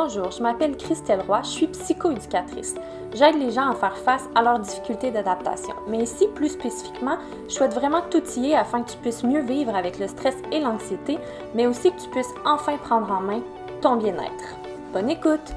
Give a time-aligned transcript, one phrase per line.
[0.00, 2.76] Bonjour, je m'appelle Christelle Roy, je suis psychoéducatrice.
[3.16, 5.74] J'aide les gens à faire face à leurs difficultés d'adaptation.
[5.88, 7.18] Mais ici, plus spécifiquement,
[7.48, 11.18] je souhaite vraiment t'outiller afin que tu puisses mieux vivre avec le stress et l'anxiété,
[11.56, 13.42] mais aussi que tu puisses enfin prendre en main
[13.82, 14.56] ton bien-être.
[14.92, 15.52] Bonne écoute!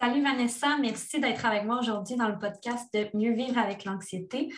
[0.00, 4.50] Salut Vanessa, merci d'être avec moi aujourd'hui dans le podcast de Mieux vivre avec l'anxiété.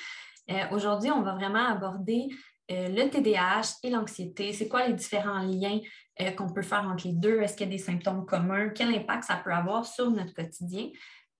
[0.50, 2.28] Euh, aujourd'hui, on va vraiment aborder
[2.70, 4.52] euh, le TDAH et l'anxiété.
[4.52, 5.80] C'est quoi les différents liens
[6.20, 7.40] euh, qu'on peut faire entre les deux?
[7.40, 8.70] Est-ce qu'il y a des symptômes communs?
[8.70, 10.88] Quel impact ça peut avoir sur notre quotidien?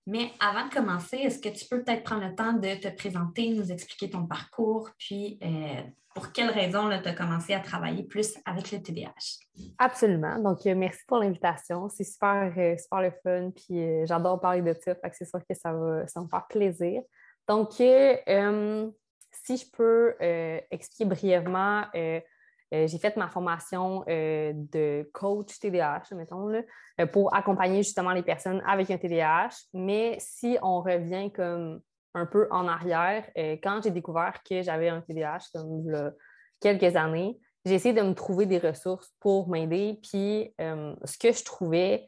[0.05, 3.49] Mais avant de commencer, est-ce que tu peux peut-être prendre le temps de te présenter,
[3.49, 5.37] nous expliquer ton parcours, puis
[6.15, 9.43] pour quelles raisons tu as commencé à travailler plus avec le TDAH?
[9.77, 10.39] Absolument.
[10.39, 11.89] Donc, merci pour l'invitation.
[11.89, 14.95] C'est super, super le fun, puis j'adore parler de ça.
[15.11, 17.01] C'est sûr que ça va, ça va me faire plaisir.
[17.47, 18.91] Donc, euh,
[19.31, 22.19] si je peux euh, expliquer brièvement, euh,
[22.71, 26.51] j'ai fait ma formation de coach TDAH, mettons,
[27.13, 29.51] pour accompagner justement les personnes avec un TDAH.
[29.73, 31.79] Mais si on revient comme
[32.13, 33.25] un peu en arrière,
[33.63, 36.11] quand j'ai découvert que j'avais un TDAH, comme
[36.59, 39.97] quelques années, j'ai essayé de me trouver des ressources pour m'aider.
[40.03, 42.05] Puis, ce que je trouvais,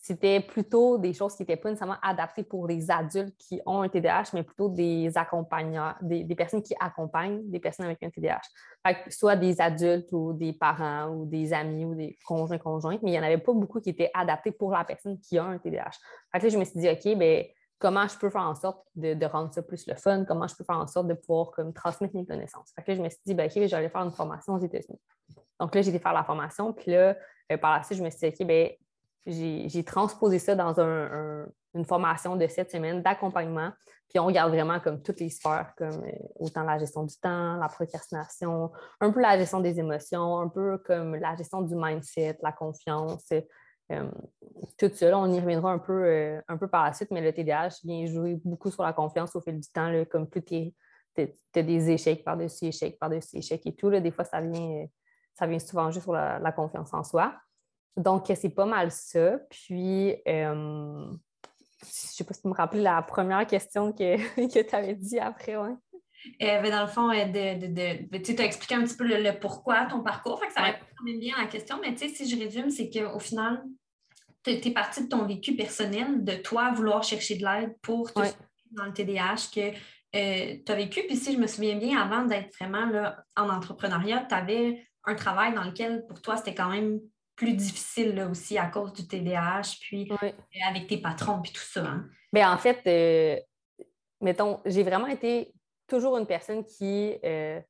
[0.00, 3.88] c'était plutôt des choses qui n'étaient pas nécessairement adaptées pour les adultes qui ont un
[3.88, 8.40] TDAH, mais plutôt des accompagnants, des, personnes qui accompagnent des personnes avec un TDAH.
[9.10, 13.14] soit des adultes ou des parents ou des amis ou des conjoints conjointes, mais il
[13.14, 15.90] n'y en avait pas beaucoup qui étaient adaptés pour la personne qui a un TDAH.
[16.32, 17.44] Fait je me suis dit, OK, ben,
[17.80, 20.24] comment je peux faire en sorte de, rendre ça plus le fun?
[20.24, 22.72] Comment je peux faire en sorte de pouvoir comme, transmettre mes connaissances?
[22.84, 25.00] Fait je me suis dit, ben, OK, j'allais faire une formation aux États-Unis.
[25.58, 27.16] Donc là, j'ai été faire la formation, puis là,
[27.50, 28.70] euh, par la suite, je me suis dit, OK, ben,
[29.26, 30.78] j'ai transposé ça dans
[31.74, 33.70] une formation de sept semaines d'accompagnement.
[34.08, 37.56] Puis on regarde vraiment comme toutes les sphères, comme euh, autant la gestion du temps,
[37.56, 42.38] la procrastination, un peu la gestion des émotions, un peu comme la gestion du mindset,
[42.42, 43.30] la confiance,
[43.92, 44.10] euh,
[44.78, 45.18] tout ça.
[45.18, 48.06] on y reviendra un peu, euh, un peu par la suite, mais le TDAH vient
[48.06, 50.72] jouer beaucoup sur la confiance au fil du temps, comme plus tu
[51.14, 53.90] as des échecs par-dessus échecs par-dessus échecs et tout.
[53.90, 54.86] Là, des fois, ça vient,
[55.34, 57.34] ça vient souvent juste sur la confiance en soi.
[57.96, 59.38] Donc, c'est pas mal ça.
[59.50, 61.06] Puis, euh,
[61.82, 64.16] je ne sais pas si tu me rappelles la première question que,
[64.54, 65.56] que tu avais dit après.
[65.56, 65.74] Ouais.
[66.42, 69.86] Euh, ben, dans le fond, euh, de, tu as expliqué un petit peu le, pourquoi,
[69.86, 70.40] ton parcours.
[70.40, 71.78] Fait que ça répond quand même bien à la question.
[71.80, 73.62] Mais si je résume, c'est qu'au final,
[74.44, 78.20] tu es parti de ton vécu personnel, de toi vouloir chercher de l'aide pour te
[78.72, 79.72] dans le TDAH que
[80.12, 81.02] tu as vécu.
[81.06, 85.14] Puis si je me souviens bien, avant d'être vraiment là, en entrepreneuriat, tu avais un
[85.14, 87.00] travail dans lequel pour toi, c'était quand même
[87.38, 90.30] plus difficile là, aussi à cause du TDAH, puis euh,
[90.68, 91.84] avec tes patrons, puis tout ça.
[91.84, 92.06] Hein?
[92.32, 93.84] Ben, en fait, euh,
[94.20, 95.54] mettons, j'ai vraiment été
[95.86, 97.60] toujours une personne qui euh,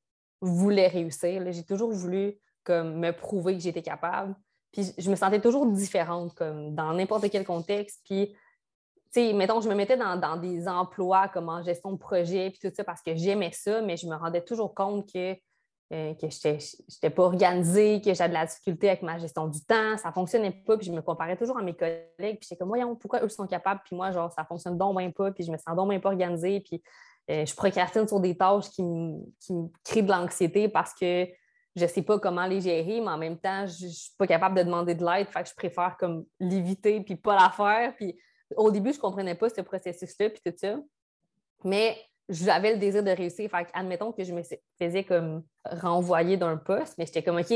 [0.41, 1.43] voulait réussir.
[1.53, 4.35] J'ai toujours voulu comme, me prouver que j'étais capable.
[4.73, 8.01] Puis je me sentais toujours différente, comme dans n'importe quel contexte.
[8.09, 8.33] Puis,
[9.13, 12.51] tu sais, mettons, je me mettais dans, dans, des emplois comme en gestion de projet,
[12.51, 15.37] puis tout ça, parce que j'aimais ça, mais je me rendais toujours compte que
[15.93, 19.61] euh, que je n'étais pas organisée, que j'avais de la difficulté avec ma gestion du
[19.65, 22.57] temps, ça ne fonctionnait pas, puis je me comparais toujours à mes collègues, puis j'étais
[22.57, 25.45] comme, voyons, pourquoi eux sont capables, puis moi, genre, ça fonctionne donc bien pas, puis
[25.45, 26.83] je me sens donc bien pas organisée, puis
[27.31, 31.27] euh, je procrastine sur des tâches qui, me créent de l'anxiété parce que
[31.77, 34.27] je ne sais pas comment les gérer, mais en même temps, je ne suis pas
[34.27, 38.19] capable de demander de l'aide, fait je préfère comme l'éviter, puis pas la faire, puis
[38.57, 40.77] au début, je ne comprenais pas ce processus-là, puis tout ça.
[41.65, 41.97] Mais
[42.29, 43.51] j'avais le désir de réussir.
[43.51, 44.43] Fait admettons que je me
[44.79, 47.53] faisais comme renvoyer d'un poste, mais j'étais comme OK,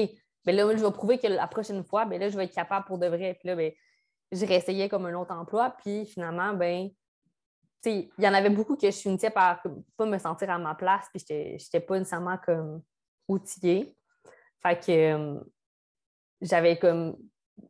[0.46, 2.86] mais là, je vais prouver que la prochaine fois, ben là, je vais être capable
[2.86, 3.34] pour de vrai.
[3.38, 3.72] Puis là, ben,
[4.32, 5.74] je réessayais comme un autre emploi.
[5.82, 6.90] Puis finalement, ben,
[7.84, 9.62] il y en avait beaucoup que je finissais par
[9.96, 12.82] pas me sentir à ma place, puis je n'étais pas nécessairement comme
[13.28, 13.96] outillée.
[14.62, 15.40] Fait que euh,
[16.40, 17.16] j'avais comme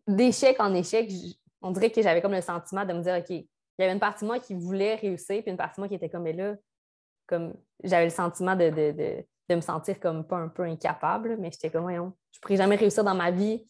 [0.07, 1.11] d'échec en échec,
[1.63, 3.47] on dirait que j'avais comme le sentiment de me dire OK, il
[3.79, 5.95] y avait une partie de moi qui voulait réussir, puis une partie de moi qui
[5.95, 6.57] était comme, mais là,
[7.33, 11.83] comme j'avais le sentiment de, me sentir comme pas un peu incapable, mais j'étais comme,
[11.83, 13.67] voyons, je pourrais jamais réussir dans ma vie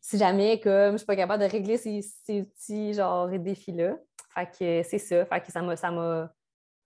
[0.00, 3.96] si jamais comme je suis pas capable de régler ces, petits genre défis-là.
[4.34, 5.24] Fait que c'est ça.
[5.26, 6.32] Fait que ça m'a, ça m'a.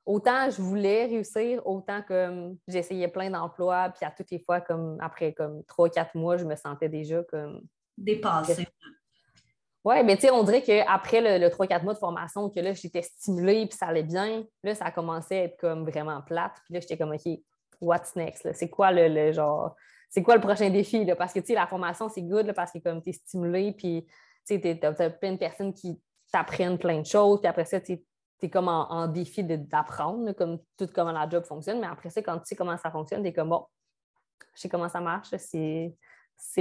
[0.05, 4.99] Autant je voulais réussir, autant comme j'essayais plein d'emplois, puis à toutes les fois, comme
[5.01, 7.63] après comme trois, quatre mois, je me sentais déjà comme.
[7.97, 8.69] Dépassée.
[9.87, 12.73] Oui, mais tu sais, on dirait qu'après le, le 3-4 mois de formation, que là,
[12.73, 16.55] j'étais stimulée, puis ça allait bien, là, ça a commencé à être comme vraiment plate.
[16.65, 17.39] Puis là, j'étais comme, OK,
[17.81, 18.53] what's next?
[18.53, 19.77] C'est quoi le, genre,
[20.11, 21.07] c'est quoi le prochain défi?
[21.17, 24.05] Parce que, tu sais, la formation, c'est good, parce que comme tu es stimulé, puis
[24.45, 28.03] tu sais, as plein de personnes qui t'apprennent plein de choses, puis après ça, tu
[28.41, 31.81] tu es comme en, défi d'apprendre, comme tout comment la job fonctionne.
[31.81, 33.65] Mais après ça, quand tu sais comment ça fonctionne, tu es comme bon,
[34.53, 35.95] je sais comment ça marche, c'est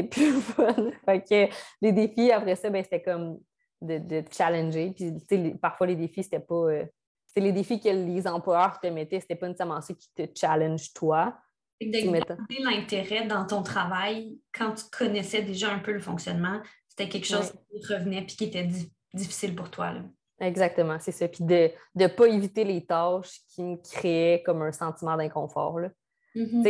[0.03, 0.91] plus fun.
[1.05, 3.39] fait que les défis, après ça, ben, c'était comme
[3.81, 4.91] de, de challenger.
[4.91, 6.55] Puis, parfois, les défis, c'était pas.
[6.55, 6.85] Euh,
[7.25, 10.93] c'est les défis que les employeurs te mettaient, c'était pas nécessairement ceux qui te challenge
[10.93, 11.37] toi.
[11.81, 16.61] C'est de garder l'intérêt dans ton travail quand tu connaissais déjà un peu le fonctionnement.
[16.87, 18.69] C'était quelque chose qui revenait et qui était
[19.13, 19.91] difficile pour toi.
[19.91, 20.03] Là.
[20.39, 21.27] Exactement, c'est ça.
[21.27, 25.79] Puis de ne pas éviter les tâches qui me créaient comme un sentiment d'inconfort.
[26.35, 26.63] Mm-hmm.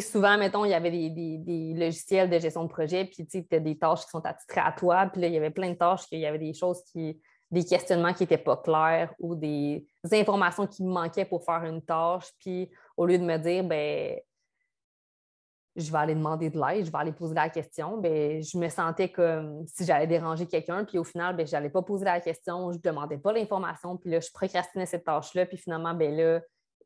[0.00, 3.78] Souvent, mettons, il y avait des, logiciels de gestion de projet, puis tu as des
[3.78, 6.20] tâches qui sont attitrées à toi, puis là, il y avait plein de tâches, qu'il
[6.20, 10.82] y avait des choses qui, des questionnements qui n'étaient pas clairs ou des, informations qui
[10.82, 14.18] me manquaient pour faire une tâche, puis au lieu de me dire, ben
[15.74, 18.68] je vais aller demander de l'aide, je vais aller poser la question, ben, je me
[18.68, 22.20] sentais comme si j'allais déranger quelqu'un, puis au final, ben, je n'allais pas poser la
[22.20, 26.14] question, je ne demandais pas l'information, puis là, je procrastinais cette tâche-là, puis finalement, ben
[26.14, 26.40] là,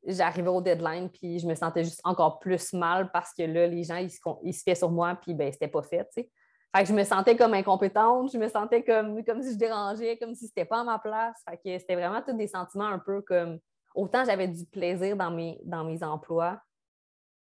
[0.07, 3.85] j'arrivais au deadline, puis je me sentais juste encore plus mal parce que là, les
[3.85, 6.31] gens, ils se, ils se fiaient sur moi, puis ben, c'était pas fait, tu sais.
[6.75, 10.19] Fait que je me sentais comme incompétente, je me sentais comme, comme si je dérangeais,
[10.19, 11.43] comme si c'était pas à ma place.
[11.49, 13.59] Fait que c'était vraiment tous des sentiments un peu comme...
[13.95, 16.61] Autant j'avais du plaisir dans mes, dans mes emplois,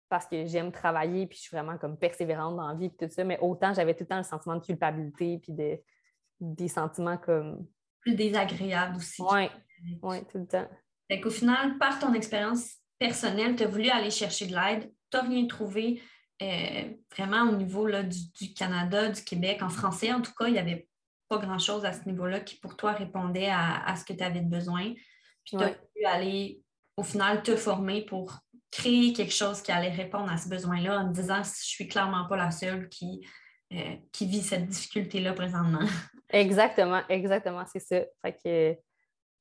[0.08, 3.14] parce que j'aime travailler, puis je suis vraiment comme persévérante dans la vie, puis tout
[3.14, 5.80] ça, mais autant j'avais tout le temps le sentiment de culpabilité, puis de,
[6.40, 7.66] des sentiments comme...
[8.00, 9.22] Plus désagréables aussi.
[9.22, 9.48] Oui,
[10.02, 10.66] ouais, tout le temps.
[11.12, 15.18] Fait qu'au final, par ton expérience personnelle, tu as voulu aller chercher de l'aide, tu
[15.18, 16.00] n'as rien trouvé
[16.40, 20.54] euh, vraiment au niveau là, du, Canada, du Québec, en français en tout cas, il
[20.54, 20.88] n'y avait
[21.28, 24.94] pas grand-chose à ce niveau-là qui pour toi répondait à, ce que tu avais besoin.
[25.44, 26.62] Puis tu as pu aller
[26.96, 28.38] au final te former pour
[28.70, 32.26] créer quelque chose qui allait répondre à ce besoin-là en me disant je suis clairement
[32.26, 33.20] pas la seule qui,
[33.74, 35.86] euh, qui vit cette difficulté-là présentement.
[36.30, 38.00] Exactement, exactement, c'est ça.
[38.22, 38.78] Fait que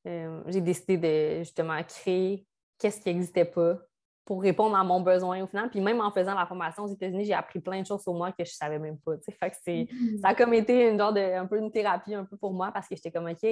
[0.08, 2.46] euh, j'ai décidé de justement créer
[2.78, 3.78] qu'est-ce qui n'existait pas
[4.26, 5.70] pour répondre à mon besoin au final.
[5.70, 8.32] Puis même en faisant la formation aux États-Unis, j'ai appris plein de choses sur moi
[8.32, 9.14] que je ne savais même pas.
[9.40, 10.20] Fait que.
[10.22, 12.72] Ça a comme été une genre de, un peu une thérapie un peu pour moi
[12.72, 13.46] parce que j'étais comme OK,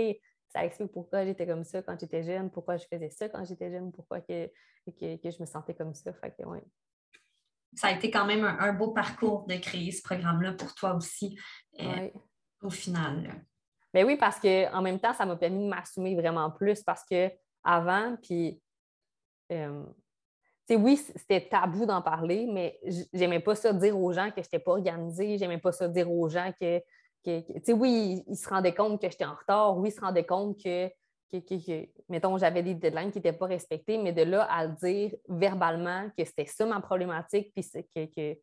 [0.49, 3.71] ça explique pourquoi j'étais comme ça quand j'étais jeune, pourquoi je faisais ça quand j'étais
[3.71, 4.47] jeune, pourquoi que,
[4.87, 6.11] que, je me sentais comme ça.
[6.13, 6.63] Fait que, ouais.
[7.75, 11.37] Ça a été quand même un, beau parcours de créer ce programme-là pour toi aussi,
[11.79, 12.09] euh,
[12.63, 13.45] au final.
[13.93, 17.03] Mais ben oui, parce qu'en même temps, ça m'a permis de m'assumer vraiment plus parce
[17.05, 17.31] que
[17.63, 18.61] avant, puis
[19.51, 19.83] euh,
[20.69, 22.79] oui, c'était tabou d'en parler, mais
[23.13, 26.11] j'aimais pas ça dire aux gens que je n'étais pas organisée, j'aimais pas ça dire
[26.11, 26.81] aux gens que
[27.25, 30.89] oui, ils, se rendaient compte que j'étais en retard, oui, ils se rendaient compte que,
[32.09, 36.25] mettons, j'avais des deadlines qui n'étaient pas respectées, mais de là à dire verbalement que
[36.25, 37.65] c'était ça ma problématique, puis
[38.15, 38.37] que,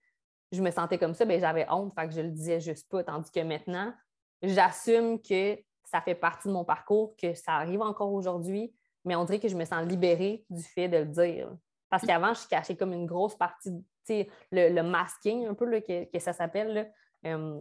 [0.53, 3.03] je me sentais comme ça, ben, j'avais honte, fait que je le disais juste pas.
[3.03, 3.93] Tandis que maintenant,
[4.43, 8.75] j'assume que ça fait partie de mon parcours, que ça arrive encore aujourd'hui,
[9.05, 11.49] mais on dirait que je me sens libérée du fait de le dire.
[11.89, 16.33] Parce qu'avant, je cachais comme une grosse partie, le, le masking, un peu, que, ça
[16.33, 16.93] s'appelle.
[17.25, 17.61] Euh,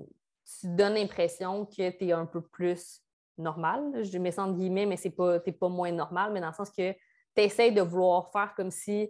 [0.59, 3.01] tu donnes l'impression que tu es un peu plus
[3.37, 4.03] normal.
[4.03, 6.69] Je mets ça entre guillemets, mais tu n'es pas moins normal, mais dans le sens
[6.69, 9.09] que tu essaies de vouloir faire comme si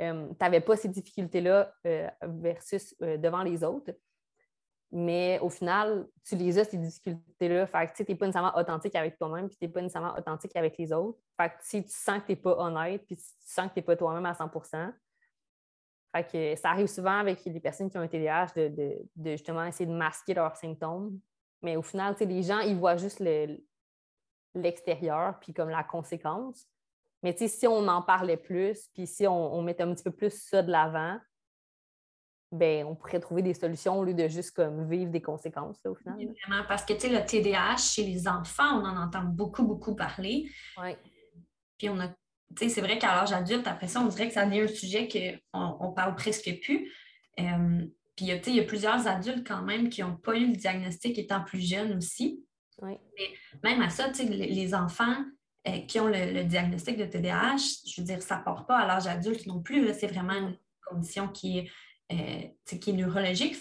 [0.00, 3.92] euh, tu n'avais pas ces difficultés-là euh, versus euh, devant les autres.
[4.92, 7.66] Mais au final, tu les as, ces difficultés-là.
[7.66, 10.76] Fait tu n'es pas nécessairement authentique avec toi-même, puis tu n'es pas nécessairement authentique avec
[10.78, 11.18] les autres.
[11.36, 13.84] Fait si tu sens que tu n'es pas honnête, puis tu sens que tu n'es
[13.84, 14.92] pas toi-même à 100%
[16.18, 19.94] que ça arrive souvent avec les personnes qui ont un TDAH de, justement essayer de
[19.94, 21.18] masquer leurs symptômes.
[21.62, 23.22] Mais au final, les gens, ils voient juste
[24.54, 26.66] l'extérieur, puis comme la conséquence.
[27.22, 30.62] Mais si on en parlait plus, puis si on, mettait un petit peu plus ça
[30.62, 31.18] de l'avant,
[32.52, 35.94] ben, on pourrait trouver des solutions au lieu de juste comme vivre des conséquences au
[35.94, 36.16] final.
[36.16, 40.50] Vraiment, parce que le TDAH chez les enfants, on en entend beaucoup, beaucoup parler.
[40.76, 40.98] Ouais.
[41.78, 42.08] Puis on a
[42.56, 45.76] c'est vrai qu'à l'âge adulte, après ça, on dirait que ça devient un sujet qu'on
[45.80, 46.92] on parle presque plus.
[47.38, 51.18] Euh, puis, il y a plusieurs adultes quand même qui n'ont pas eu le diagnostic
[51.18, 52.44] étant plus jeunes aussi.
[52.82, 53.00] Mais
[53.62, 55.16] même à ça, les enfants
[55.68, 58.86] euh, qui ont le, diagnostic de TDAH, je veux dire, ça ne part pas à
[58.86, 59.92] l'âge adulte non plus.
[59.94, 61.70] C'est vraiment une condition qui est,
[62.12, 63.56] euh, qui est neurologique.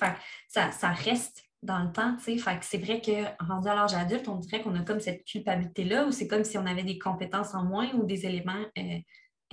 [0.47, 4.61] ça, reste dans le temps, que c'est vrai qu'en rendu à l'âge adulte, on dirait
[4.61, 7.91] qu'on a comme cette culpabilité-là, ou c'est comme si on avait des compétences en moins
[7.93, 8.99] ou des éléments euh,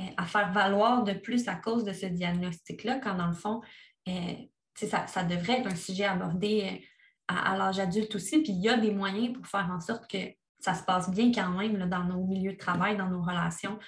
[0.01, 3.61] euh, à faire valoir de plus à cause de ce diagnostic-là, quand dans le fond,
[4.09, 4.35] euh,
[4.75, 6.87] ça, ça, devrait être un sujet abordé
[7.27, 8.41] à, l'âge adulte aussi.
[8.43, 10.19] Puis il y a des moyens pour faire en sorte que
[10.61, 13.79] ça se passe bien quand même dans nos milieux de travail, dans nos relations,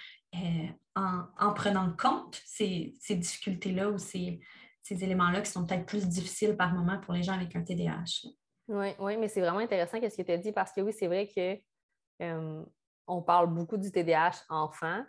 [0.97, 4.41] en, en, prenant compte ces, ces difficultés-là ou ces,
[4.89, 8.29] ces éléments-là qui sont peut-être plus difficiles par moment pour les gens avec un TDAH.
[8.69, 11.07] Oui, oui, mais c'est vraiment intéressant ce que tu as dit parce que oui, c'est
[11.07, 11.59] vrai que
[12.23, 12.65] euh,
[13.07, 15.05] on parle beaucoup du TDAH enfant.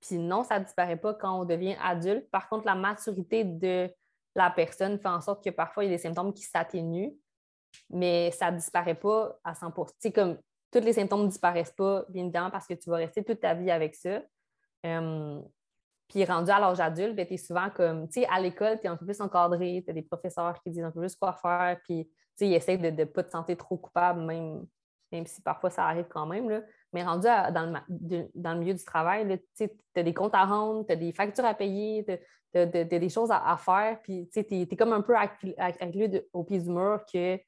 [0.00, 2.28] Puis non, ça ne disparaît pas quand on devient adulte.
[2.30, 3.88] Par contre, la maturité de
[4.34, 7.12] la personne fait en sorte que parfois, il y a des symptômes qui s'atténuent,
[7.90, 10.38] mais ça ne disparaît pas à 100 Tu comme
[10.72, 13.54] tous les symptômes ne disparaissent pas, bien évidemment, parce que tu vas rester toute ta
[13.54, 14.20] vie avec ça.
[16.08, 18.86] Puis rendu à l'âge adulte, ben, tu es souvent comme, tu sais, à l'école, tu
[18.86, 21.32] es un peu plus encadré, tu as des professeurs qui disent un peu plus quoi
[21.32, 24.66] faire, puis tu sais, ils essaient de ne pas te sentir trop coupable, même,
[25.12, 26.50] même si parfois ça arrive quand même.
[26.50, 26.60] Là.
[26.92, 30.86] Mais rendu dans, le, dans, le, milieu du travail, tu as des comptes à rendre,
[30.86, 32.04] tu as des factures à payer,
[32.52, 36.58] tu as, des choses à, faire, puis tu es, comme un peu lui au pied
[36.58, 37.38] du mur que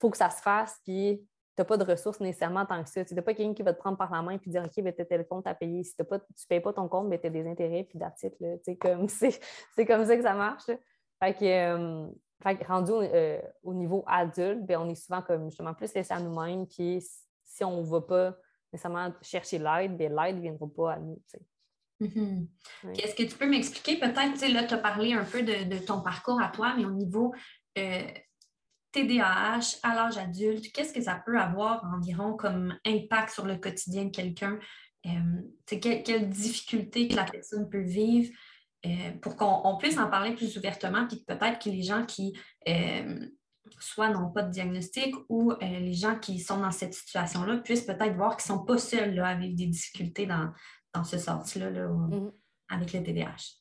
[0.00, 1.26] faut que ça se fasse, puis
[1.58, 3.04] n'as pas de ressources nécessairement tant que ça.
[3.04, 4.92] Tu n'as pas quelqu'un qui va te prendre par la main et dire OK, ben,
[4.94, 5.82] tu as tel compte à payer.
[5.82, 7.98] Si pas, tu ne payes pas ton compte, ben, tu as des intérêts puis
[8.78, 10.66] comme C'est comme ça que ça marche.
[11.20, 12.06] Fait que, euh,
[12.42, 16.20] fait rendu euh, au, niveau adulte, ben, on est souvent comme justement plus laissé à
[16.20, 16.66] nous-mêmes.
[16.66, 17.04] Puis
[17.44, 18.36] si on ne va pas
[18.72, 21.20] nécessairement chercher l'aide, ben, l'aide ne viendra pas à nous.
[22.00, 22.46] Mm-hmm.
[23.02, 26.40] Est-ce que tu peux m'expliquer peut-être, là, tu as parlé un peu de, ton parcours
[26.40, 27.34] à toi, mais au niveau
[27.76, 28.02] euh,
[28.92, 34.06] TDAH à l'âge adulte, qu'est-ce que ça peut avoir environ comme impact sur le quotidien
[34.06, 34.58] de quelqu'un?
[35.06, 38.30] Euh, quelles difficultés que la personne peut vivre
[38.86, 43.26] euh, pour qu'on puisse en parler plus ouvertement, puis peut-être que les gens qui euh,
[43.80, 48.16] soit n'ont pas de diagnostic ou les gens qui sont dans cette situation-là puissent peut-être
[48.16, 50.50] voir qu'ils ne sont pas seuls là, à vivre des difficultés dans,
[50.94, 52.32] dans ce sens-là mm-hmm.
[52.70, 53.58] avec le TDAH.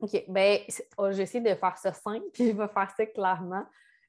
[0.00, 0.24] OK.
[0.28, 0.58] Bien,
[0.96, 3.64] oh, j'essaie de faire ça simple, puis je vais faire ça clairement.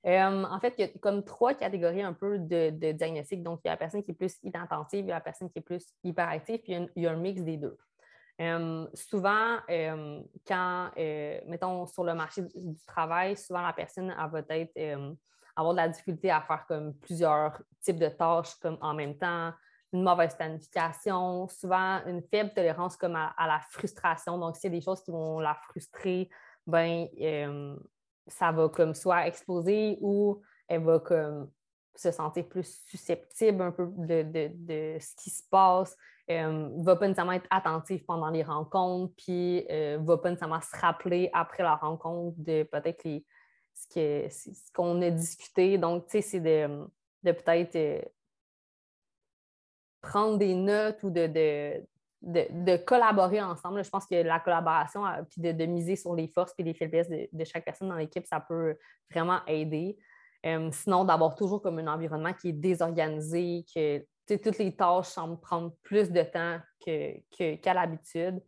[0.07, 3.43] Euh, en fait, il y a comme trois catégories un peu de, diagnostic.
[3.43, 5.49] Donc, il y a la personne qui est plus inattentive, il y a la personne
[5.51, 7.77] qui est plus hyperactive, puis il y a, un mix des deux.
[8.39, 10.89] Euh, souvent, euh, quand,
[11.45, 15.17] mettons, sur le marché du travail, souvent la personne elle va être
[15.55, 19.51] avoir de la difficulté à faire comme plusieurs types de tâches comme en même temps,
[19.93, 24.37] une mauvaise planification, souvent une faible tolérance comme à, à la frustration.
[24.37, 26.29] Donc, s'il y a des choses qui vont la frustrer,
[26.65, 27.07] ben
[28.31, 31.49] ça va comme soit exploser ou elle va comme
[31.95, 35.95] se sentir plus susceptible un peu de, ce qui se passe,
[36.29, 40.75] euh, va pas nécessairement être attentive pendant les rencontres, puis euh, va pas nécessairement se
[40.79, 43.03] rappeler après la rencontre de peut-être
[43.73, 45.77] ce qu'on a discuté.
[45.77, 46.87] Donc, tu sais, c'est de,
[47.23, 48.01] peut-être euh,
[50.01, 51.85] prendre des notes ou de, de,
[52.85, 53.83] collaborer ensemble.
[53.83, 57.09] Je pense que la collaboration, euh, puis de, miser sur les forces et les faiblesses
[57.09, 58.77] de, chaque personne dans l'équipe, ça peut
[59.09, 59.97] vraiment aider.
[60.45, 65.39] Euh, sinon, d'avoir toujours comme un environnement qui est désorganisé, que toutes les tâches semblent
[65.39, 68.41] prendre plus de temps qu'à l'habitude.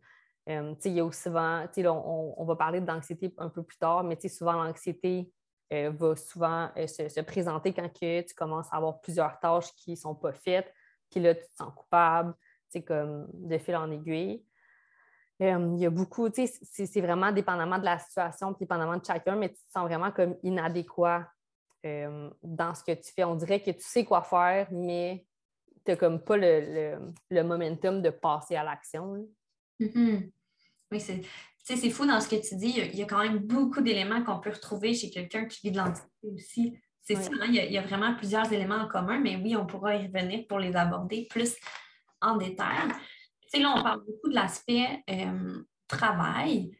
[0.48, 4.04] Euh, il y a aussi souvent, on, on, va parler d'anxiété un peu plus tard,
[4.04, 5.30] mais souvent l'anxiété
[5.70, 9.96] va souvent se, se, présenter quand que tu commences à avoir plusieurs tâches qui ne
[9.96, 10.72] sont pas faites,
[11.10, 12.34] puis là, tu te sens coupable,
[12.74, 14.44] c'est comme de fil en aiguille.
[15.42, 19.04] Euh, il y a beaucoup, tu sais, c'est vraiment dépendamment de la situation, dépendamment de
[19.04, 21.28] chacun, mais tu te sens vraiment comme inadéquat
[21.86, 23.24] euh, dans ce que tu fais.
[23.24, 25.24] On dirait que tu sais quoi faire, mais
[25.84, 29.26] tu n'as comme pas le, momentum de passer à l'action.
[29.80, 30.30] Mm-hmm.
[30.92, 32.74] Oui, c'est fou dans ce que tu dis.
[32.76, 35.78] Il y a, quand même beaucoup d'éléments qu'on peut retrouver chez quelqu'un qui vit de
[35.78, 36.78] l'anxiété aussi.
[37.02, 39.66] C'est ça, hein, il, il, y a, vraiment plusieurs éléments en commun, mais oui, on
[39.66, 41.54] pourra y revenir pour les aborder plus
[42.24, 42.88] en détail.
[43.42, 46.70] Tu sais, là, on parle beaucoup de l'aspect euh, travail.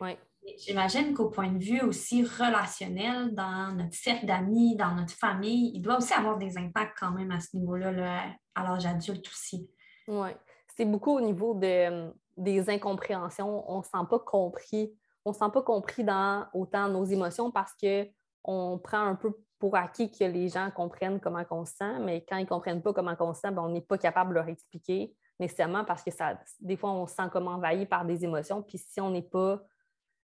[0.59, 5.81] J'imagine qu'au point de vue aussi relationnel, dans notre cercle d'amis, dans notre famille, il
[5.81, 9.71] doit aussi avoir des impacts quand même à ce niveau-là, à l'âge adulte aussi.
[10.07, 10.29] Oui.
[10.77, 13.65] C'est beaucoup au niveau de, des incompréhensions.
[13.71, 14.93] On ne se sent pas compris.
[15.25, 19.33] On ne se sent pas compris dans autant nos émotions parce qu'on prend un peu
[19.59, 22.83] pour acquis que les gens comprennent comment on se sent, mais quand ils ne comprennent
[22.83, 26.03] pas comment on se sent, ben, on n'est pas capable de leur expliquer nécessairement parce
[26.03, 28.63] que ça, des fois, on se sent comme envahi par des émotions.
[28.63, 29.63] Puis si on n'est pas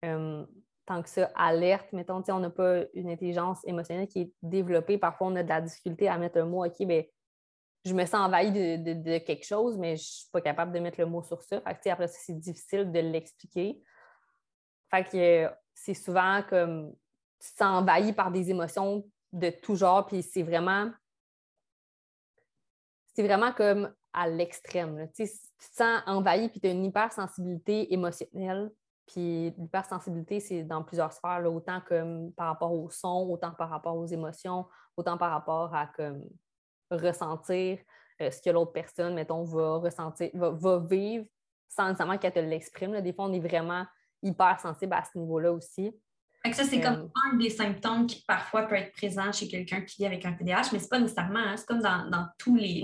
[0.05, 0.46] euh,
[0.86, 5.27] tant que ça alerte, mettons, on n'a pas une intelligence émotionnelle qui est développée, parfois
[5.27, 7.03] on a de la difficulté à mettre un mot, OK, bien,
[7.86, 11.00] je me sens envahi de, quelque chose, mais je ne suis pas capable de mettre
[11.00, 11.62] le mot sur ça.
[11.62, 13.81] Fait que, après ça, c'est difficile de l'expliquer.
[14.91, 16.93] Fait que c'est souvent comme
[17.39, 19.03] tu te sens envahi par des émotions
[19.34, 20.91] de tout genre, puis c'est vraiment
[23.13, 25.07] c'est vraiment comme à l'extrême.
[25.15, 28.71] Tu, te sens envahi puis tu as une hypersensibilité émotionnelle.
[29.07, 33.95] Puis l'hypersensibilité, c'est dans plusieurs sphères, autant comme par rapport au son, autant par rapport
[33.95, 34.65] aux émotions,
[34.95, 36.23] autant par rapport à comme,
[36.89, 37.79] ressentir
[38.21, 41.25] euh, ce que l'autre personne, mettons, va ressentir, va, vivre
[41.67, 42.99] sans nécessairement qu'elle te l'exprime.
[43.01, 43.85] Des fois, on est vraiment
[44.21, 45.91] hypersensible à ce niveau-là aussi.
[46.51, 49.97] ça, c'est comme euh, un des symptômes qui parfois peut être présent chez quelqu'un qui
[49.97, 52.83] vit avec un TDAH, mais ce n'est pas nécessairement, hein, c'est comme dans, tous les,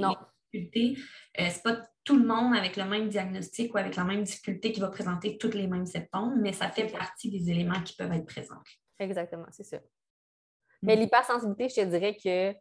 [0.51, 0.97] difficultés.
[1.39, 4.71] Euh, c'est pas tout le monde avec le même diagnostic ou avec la même difficulté
[4.71, 8.11] qui va présenter tous les mêmes symptômes, mais ça fait partie des éléments qui peuvent
[8.13, 8.61] être présents.
[8.99, 9.77] Exactement, c'est ça.
[10.81, 10.99] Mais mm.
[10.99, 12.55] l'hypersensibilité, je te dirais que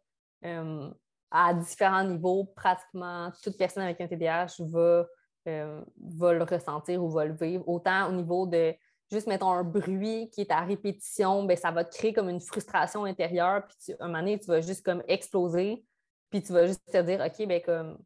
[0.47, 0.91] euh,
[1.31, 5.07] à différents niveaux, pratiquement toute personne avec un TDAH va,
[5.49, 7.69] euh, va le ressentir ou va le vivre.
[7.69, 8.75] Autant au niveau de
[9.11, 12.41] juste, mettons, un bruit qui est à répétition, bien, ça va te créer comme une
[12.41, 15.85] frustration intérieure, puis tu, un moment donné, tu vas juste comme exploser,
[16.31, 17.99] puis tu vas juste te dire, OK, bien, comme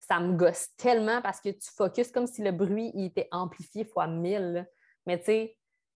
[0.00, 3.84] ça me gosse tellement parce que tu focuses comme si le bruit il était amplifié
[3.84, 4.66] fois mille.
[5.06, 5.58] Mais tu sais,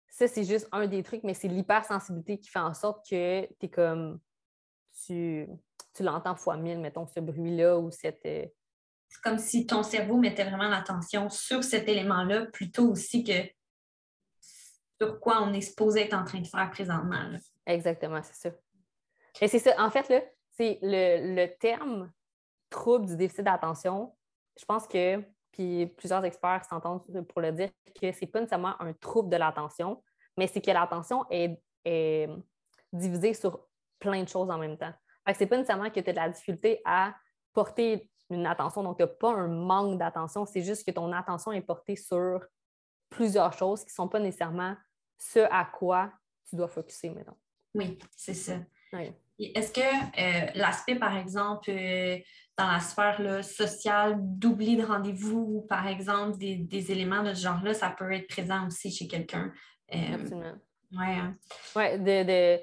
[0.09, 3.65] ça, c'est juste un des trucs, mais c'est l'hypersensibilité qui fait en sorte que tu
[3.65, 4.19] es comme.
[5.05, 5.47] Tu,
[5.93, 8.25] tu l'entends fois mille, mettons, ce bruit-là ou cette.
[8.25, 8.45] Euh,
[9.07, 13.49] c'est comme si ton cerveau mettait vraiment l'attention sur cet élément-là plutôt aussi que
[15.01, 17.29] sur quoi on est supposé être en train de faire présentement.
[17.65, 18.55] Exactement, c'est ça.
[19.41, 19.73] Et c'est ça.
[19.77, 20.21] En fait, là,
[20.59, 22.11] c'est le, le terme
[22.69, 24.13] trouble du déficit d'attention.
[24.59, 28.79] Je pense que puis plusieurs experts s'entendent pour le dire, que ce n'est pas nécessairement
[28.81, 30.01] un trouble de l'attention,
[30.37, 31.59] mais c'est que l'attention est,
[32.91, 33.67] divisée sur
[33.99, 34.93] plein de choses en même temps.
[35.27, 37.15] Ce n'est pas nécessairement que tu as de la difficulté à
[37.53, 41.51] porter une attention, donc tu n'as pas un manque d'attention, c'est juste que ton attention
[41.51, 42.41] est portée sur
[43.09, 44.75] plusieurs choses qui ne sont pas nécessairement
[45.17, 46.11] ce à quoi
[46.47, 47.37] tu dois focuser maintenant.
[47.73, 48.57] Oui, c'est ça.
[49.39, 52.17] Est-ce que euh, l'aspect, par exemple, euh,
[52.57, 57.73] dans la sphère sociale, d'oubli de rendez-vous ou, par exemple, des, éléments de ce genre-là,
[57.73, 59.51] ça peut être présent aussi chez quelqu'un?
[59.93, 60.55] Euh, Absolument.
[60.91, 61.37] Oui, hein.
[61.75, 62.59] ouais, de,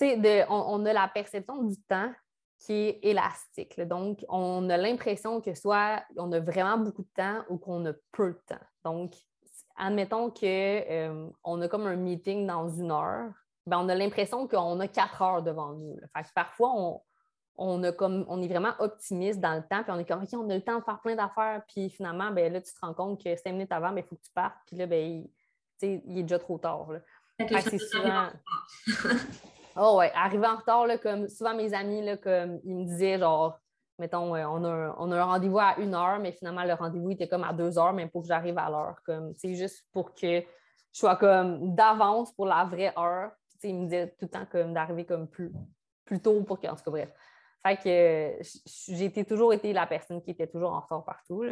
[0.00, 2.12] de, on, on, a la perception du temps
[2.58, 3.80] qui est élastique.
[3.80, 7.92] Donc, on a l'impression que soit on a vraiment beaucoup de temps ou qu'on a
[8.12, 8.64] peu de temps.
[8.84, 9.14] Donc,
[9.76, 13.32] admettons qu'on a comme un meeting dans une heure,
[13.66, 15.96] ben, on a l'impression qu'on a quatre heures devant nous.
[16.34, 17.00] parfois,
[17.56, 20.28] on, a comme, on est vraiment optimiste dans le temps, puis on est comme, OK,
[20.32, 22.94] on a le temps de faire plein d'affaires, puis finalement, ben, là, tu te rends
[22.94, 25.28] compte que cinq minutes avant, ben, il faut que tu partes, puis là, ben,
[25.82, 26.88] il, est déjà trop tard.
[27.38, 28.28] c'est souvent...
[29.76, 33.58] oh ouais, arriver en retard, comme souvent mes amis, là, comme, ils me disaient, genre,
[33.98, 37.28] mettons, on, a, on a un rendez-vous à une heure, mais finalement, le rendez-vous était
[37.28, 40.40] comme à deux heures, mais pour que j'arrive à l'heure, comme, juste pour que
[40.92, 43.30] je sois comme d'avance pour la vraie heure,
[43.62, 45.52] il me disait tout le temps comme d'arriver comme plus,
[46.04, 47.10] plus tôt pour que, en tout cas, bref.
[47.66, 48.42] Fait que
[48.88, 51.44] j'ai toujours été la personne qui était toujours en retard partout.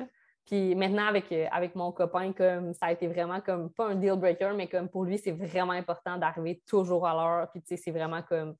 [0.47, 3.95] Puis maintenant, avec, euh, avec mon copain, comme ça a été vraiment comme pas un
[3.95, 7.51] deal breaker, mais comme pour lui, c'est vraiment important d'arriver toujours à l'heure.
[7.51, 8.57] Puis tu sais, c'est vraiment comme.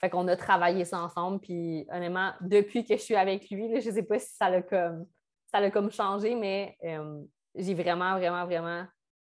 [0.00, 1.40] Fait qu'on a travaillé ça ensemble.
[1.40, 4.62] Puis honnêtement, depuis que je suis avec lui, je ne sais pas si ça l'a
[4.62, 5.06] comme
[5.44, 7.22] ça comme changé, mais euh,
[7.54, 8.86] j'ai vraiment, vraiment, vraiment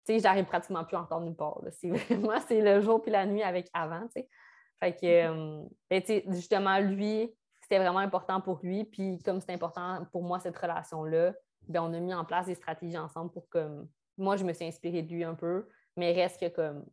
[0.05, 1.61] tu sais, j'arrive pratiquement plus en retard nulle part.
[1.71, 4.29] C'est vraiment, c'est le jour puis la nuit avec avant, tu sais.
[4.79, 5.65] Fait que, mm-hmm.
[5.65, 8.83] euh, ben, justement, lui, c'était vraiment important pour lui.
[8.83, 11.33] Puis comme c'est important pour moi, cette relation-là,
[11.67, 13.85] ben, on a mis en place des stratégies ensemble pour que
[14.17, 16.85] moi, je me suis inspirée de lui un peu, mais reste que comme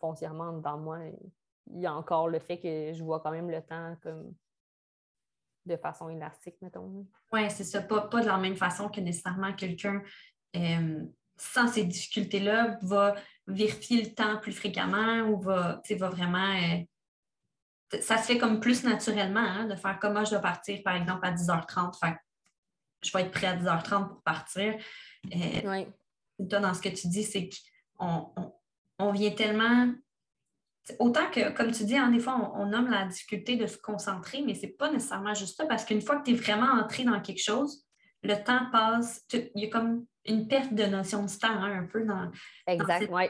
[0.00, 0.98] foncièrement dans moi,
[1.72, 4.34] il y a encore le fait que je vois quand même le temps comme
[5.66, 7.06] de façon élastique, mettons.
[7.32, 7.80] Oui, c'est ça.
[7.80, 10.02] Pas, pas de la même façon que nécessairement quelqu'un
[10.56, 11.04] euh,
[11.36, 13.14] sans ces difficultés-là, va
[13.46, 16.54] vérifier le temps plus fréquemment ou va, va vraiment.
[16.54, 20.96] Euh, ça se fait comme plus naturellement hein, de faire comment je dois partir, par
[20.96, 21.98] exemple, à 10h30.
[21.98, 22.16] Fait,
[23.02, 24.74] je vais être prêt à 10h30 pour partir.
[25.34, 25.84] Euh,
[26.48, 27.48] Toi, dans ce que tu dis, c'est
[27.96, 28.32] qu'on
[28.98, 29.92] on, vient tellement.
[30.98, 34.42] Autant que, comme tu dis, hein, des fois, on, nomme la difficulté de se concentrer,
[34.42, 37.04] mais ce n'est pas nécessairement juste ça, parce qu'une fois que tu es vraiment entré
[37.04, 37.86] dans quelque chose,
[38.22, 39.24] le temps passe.
[39.32, 42.30] Il y a comme une perte de notion de temps hein, un peu dans.
[42.66, 43.24] Exact, oui.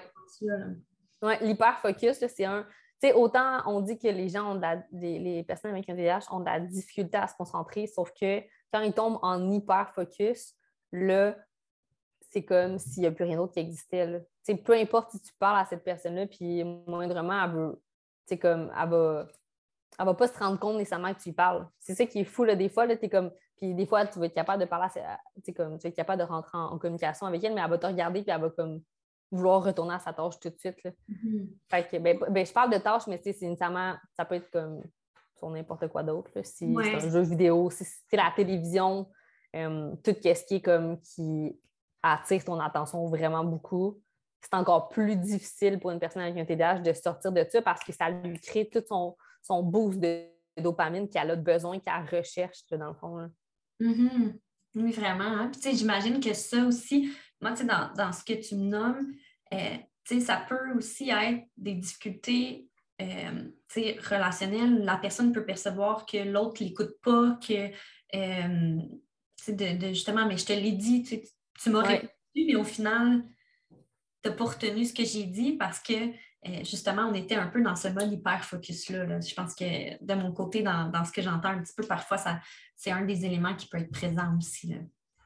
[1.23, 2.67] Ouais, L'hyper-focus, c'est un.
[3.03, 5.95] Tu sais, autant on dit que les gens ont de la, les, personnes avec un
[5.95, 8.41] VIH ont de la difficulté à se concentrer, sauf que
[8.73, 10.55] quand ils tombent en hyper-focus,
[10.93, 11.37] là,
[12.31, 14.25] c'est comme s'il n'y a plus rien d'autre qui existait.
[14.43, 18.89] sais, Peu importe si tu parles à cette personne-là, puis moindrement, elle veut, comme, elle
[18.89, 19.29] va,
[19.99, 21.69] elle va pas se rendre compte nécessairement que tu lui parles.
[21.79, 22.57] C'est ça qui est fou, là.
[22.57, 23.31] Des fois, là, es comme.
[23.57, 24.89] Puis des fois, tu vas être capable de parler,
[25.57, 27.87] comme, tu vas être capable de rentrer en, communication avec elle, mais elle va te
[27.87, 28.83] regarder, puis elle va comme
[29.31, 30.83] vouloir retourner à sa tâche tout de suite.
[30.85, 30.91] Là.
[31.11, 31.49] Mm-hmm.
[31.71, 34.83] Fait que, ben, ben, je parle de tâches, mais c'est nécessairement, ça peut être comme
[35.39, 36.31] sur n'importe quoi d'autre.
[36.43, 39.09] Si c'est un jeu vidéo, si c'est la télévision,
[39.57, 41.59] euh, tout ce qui est comme qui
[42.03, 44.01] attire ton attention vraiment beaucoup,
[44.41, 47.83] c'est encore plus difficile pour une personne avec un TDAH de sortir de ça parce
[47.83, 50.27] que ça lui crée tout son, son boost de
[50.59, 53.31] dopamine qu'elle a besoin, qu'elle recherche, dans le fond.
[53.81, 54.39] Mm-hmm.
[54.77, 55.25] Oui, vraiment.
[55.25, 55.51] Hein.
[55.51, 59.15] Puis, j'imagine que ça aussi, moi, dans, dans ce que tu me nommes,
[59.53, 62.69] euh, ça peut aussi être des difficultés
[63.01, 63.51] euh,
[64.09, 67.71] relationnel, la personne peut percevoir que l'autre ne l'écoute pas, que
[68.15, 68.79] euh,
[69.49, 71.21] de, justement, mais je te l'ai dit, tu,
[71.61, 73.25] tu m'as répondu, mais au final,
[74.23, 76.13] tu n'as pas retenu ce que j'ai dit parce que
[76.63, 79.21] justement, on était un peu dans ce mode hyper focus-là.
[79.21, 82.19] Je pense que de mon côté, dans, ce que j'entends un petit peu, parfois,
[82.77, 84.77] c'est un des éléments qui peut être présent aussi.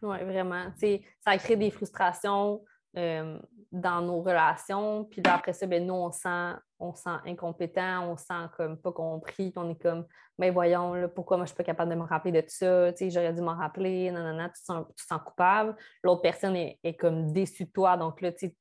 [0.02, 0.72] Oui, vraiment.
[1.20, 2.62] ça crée des frustrations
[2.96, 3.38] euh,
[3.70, 5.04] dans nos relations.
[5.04, 9.52] Puis après ça, ben, nous, on sent, on sent incompétent, on sent comme pas compris,
[9.56, 10.06] on est comme,
[10.38, 12.90] mais ben, voyons, là, pourquoi moi je suis pas capable de me rappeler de ça,
[12.98, 15.76] j'aurais dû m'en rappeler, non, tu te sens, tu sens coupable.
[16.02, 18.56] L'autre personne est, comme déçue de toi, donc là, tu te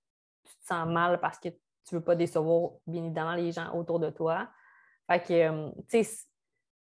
[0.67, 1.49] sens mal parce que
[1.87, 4.49] tu veux pas décevoir, bien évidemment, les gens autour de toi.
[5.09, 6.25] Fait que, euh, tu sais,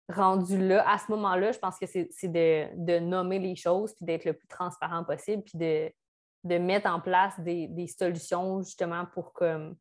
[0.09, 4.05] rendu là, à ce moment-là, je pense que c'est de, de, nommer les choses, puis
[4.05, 5.91] d'être le plus transparent possible, puis de,
[6.43, 9.75] de mettre en place des, solutions justement pour que, tu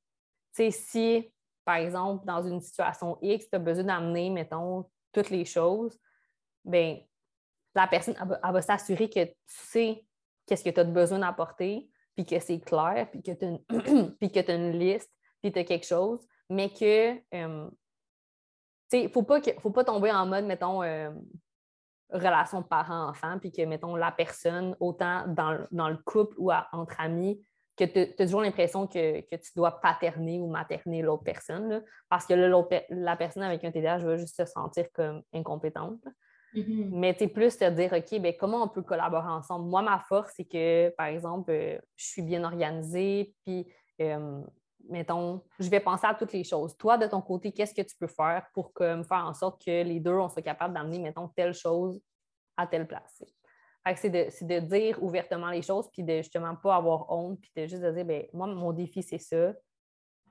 [0.53, 1.33] sais, si,
[1.65, 5.99] par exemple, dans une situation X, tu as besoin d'amener, mettons, toutes les choses,
[6.65, 6.99] bien,
[7.75, 10.07] la personne, elle va, s'assurer que tu sais
[10.47, 14.79] qu'est-ce que tu as besoin d'apporter, puis que c'est clair, puis que tu as, une
[14.79, 19.27] liste, puis tu as quelque chose, mais que, euh, tu sais, il ne faut,
[19.61, 21.11] faut, pas tomber en mode, mettons, euh,
[22.13, 27.43] relation parent-enfant, puis que, mettons, la personne, autant dans, le couple ou entre amis,
[27.77, 32.35] que tu as toujours l'impression que, tu dois paterner ou materner l'autre personne, parce que
[32.35, 36.05] là, la personne avec un TDAH va juste se sentir comme incompétente.
[36.55, 36.89] Mm-hmm.
[36.93, 39.69] Mais tu plus te dire, OK, ben, comment on peut collaborer ensemble?
[39.69, 43.67] Moi, ma force, c'est que, par exemple, euh, je suis bien organisée, puis,
[44.89, 46.77] mettons, je vais penser à toutes les choses.
[46.77, 50.01] Toi, de ton côté, qu'est-ce que tu peux faire pour faire en sorte que les
[50.01, 52.01] deux, on soit capable d'amener, mettons, telle chose
[52.57, 53.25] à telle place?
[53.97, 57.83] C'est de, dire ouvertement les choses, puis de justement pas avoir honte, puis de juste
[57.83, 59.53] de dire, ben moi, mon défi, c'est ça.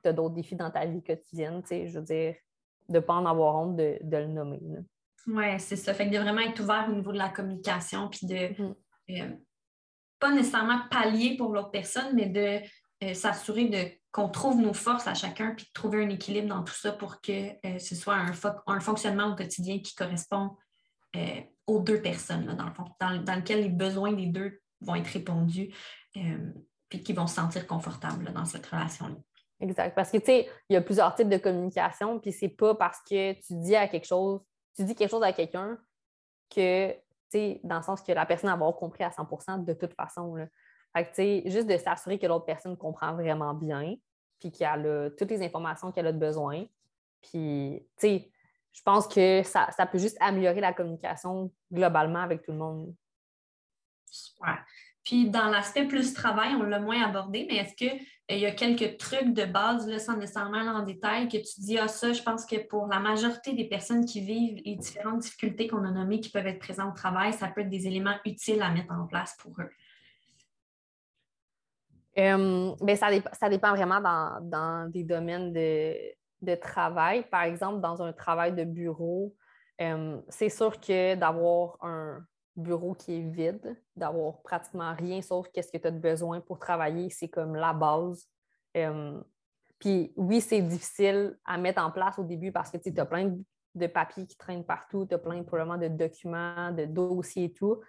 [0.03, 2.35] Tu as d'autres défis dans ta vie quotidienne, tu sais, je veux dire,
[2.87, 4.59] de ne pas en avoir honte de, le nommer.
[5.27, 5.93] Oui, c'est ça.
[5.93, 8.75] Fait que de vraiment être ouvert au niveau de la communication, puis de mm-hmm.
[9.11, 9.29] euh,
[10.19, 12.59] pas nécessairement pallier pour l'autre personne, mais de
[13.03, 16.63] euh, s'assurer de qu'on trouve nos forces à chacun, puis de trouver un équilibre dans
[16.63, 18.31] tout ça pour que euh, ce soit un,
[18.67, 20.57] un, fonctionnement au quotidien qui correspond
[21.67, 25.73] aux deux personnes, dans le fond, dans, lequel les besoins des deux vont être répondus,
[26.87, 29.15] puis qui vont se sentir confortables dans cette relation-là.
[29.59, 29.93] Exact.
[29.93, 32.99] Parce que, tu sais, il y a plusieurs types de communication, puis c'est pas parce
[33.01, 34.41] que tu dis à quelque chose,
[34.75, 35.77] tu dis quelque chose à quelqu'un
[36.49, 36.95] que,
[37.31, 40.35] tu dans le sens que la personne va avoir compris à 100% de toute façon.
[40.35, 40.47] Là.
[40.95, 43.95] Fait que, juste de s'assurer que l'autre personne comprend vraiment bien,
[44.39, 46.65] puis qu'elle a toutes les informations qu'elle a besoin.
[47.21, 48.31] Puis, tu sais,
[48.73, 52.95] je pense que ça, peut juste améliorer la communication globalement avec tout le monde.
[54.09, 54.65] Super.
[55.03, 57.99] Puis dans l'aspect plus travail, on l'a moins abordé, mais est-ce qu'il
[58.31, 61.59] euh, y a quelques trucs de base, là, sans nécessairement aller en détail, que tu
[61.59, 65.19] dis, ah ça, je pense que pour la majorité des personnes qui vivent les différentes
[65.19, 68.15] difficultés qu'on a nommées qui peuvent être présentes au travail, ça peut être des éléments
[68.25, 69.69] utiles à mettre en place pour eux?
[72.19, 78.53] Euh, ben, ça, dépend vraiment dans, des domaines de, travail, par exemple, dans un travail
[78.53, 79.33] de bureau,
[80.29, 82.23] c'est sûr que d'avoir un
[82.55, 87.09] bureau qui est vide, d'avoir pratiquement rien sauf qu'est-ce que tu as besoin pour travailler,
[87.09, 88.27] c'est comme la base.
[88.77, 89.21] Euh,
[89.79, 93.35] puis oui, c'est difficile à mettre en place au début parce que tu as plein
[93.73, 97.81] de papiers qui traînent partout, tu as plein probablement de documents, de dossiers et tout.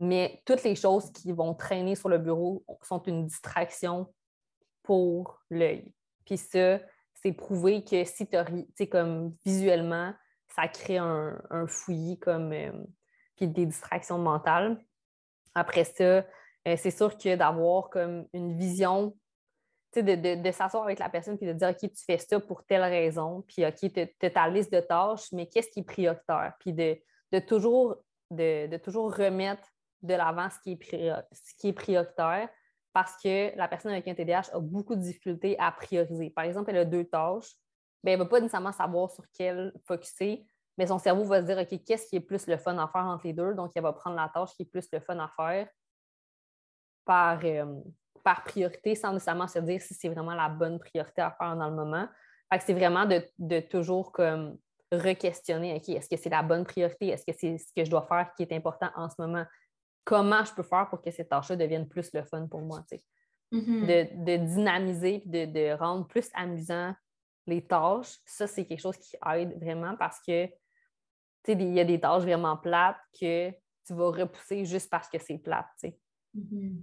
[0.00, 4.12] Mais toutes les choses qui vont traîner sur le bureau sont une distraction
[4.82, 5.92] pour l'œil.
[6.24, 6.80] Puis ça,
[7.14, 8.46] c'est prouvé que si tu as,
[8.90, 10.12] comme visuellement,
[10.48, 12.72] ça crée un, fouillis comme euh,
[13.36, 14.82] puis des distractions mentales.
[15.54, 16.24] Après ça,
[16.68, 19.16] euh, c'est sûr que d'avoir comme une vision,
[19.96, 22.64] de, de, de s'asseoir avec la personne puis de dire OK, tu fais ça pour
[22.64, 26.54] telle raison, puis OK, tu as ta liste de tâches, mais qu'est-ce qui est prioritaire?
[26.60, 27.96] Puis de, toujours,
[28.30, 29.68] de, toujours remettre
[30.02, 32.48] de l'avant ce, qui est ce qui est prioritaire
[32.92, 36.30] parce que la personne avec un TDAH a beaucoup de difficultés à prioriser.
[36.30, 37.52] Par exemple, elle a deux tâches,
[38.04, 40.44] ben, elle ne va pas nécessairement savoir sur quelle focuser,
[40.78, 43.04] mais son cerveau va se dire OK, qu'est-ce qui est plus le fun à faire
[43.04, 43.54] entre les deux?
[43.54, 45.68] Donc, elle va prendre la tâche qui est plus le fun à faire
[47.04, 47.80] par, euh,
[48.24, 51.68] par priorité sans nécessairement se dire si c'est vraiment la bonne priorité à faire dans
[51.68, 52.08] le moment.
[52.60, 54.56] c'est vraiment de, de, toujours comme
[54.92, 57.08] re-questionner OK, est-ce que c'est la bonne priorité?
[57.08, 59.44] Est-ce que c'est ce que je dois faire qui est important en ce moment?
[60.04, 62.84] comment je peux faire pour que cette tâche-là devienne plus le fun pour moi.
[63.52, 64.24] Mm-hmm.
[64.24, 66.94] de, dynamiser et de, rendre plus amusant
[67.46, 70.48] les tâches, ça, c'est quelque chose qui aide vraiment parce que
[71.48, 73.50] il y a des tâches vraiment plates que
[73.86, 75.66] tu vas repousser juste parce que c'est plate.
[76.36, 76.82] Mm-hmm.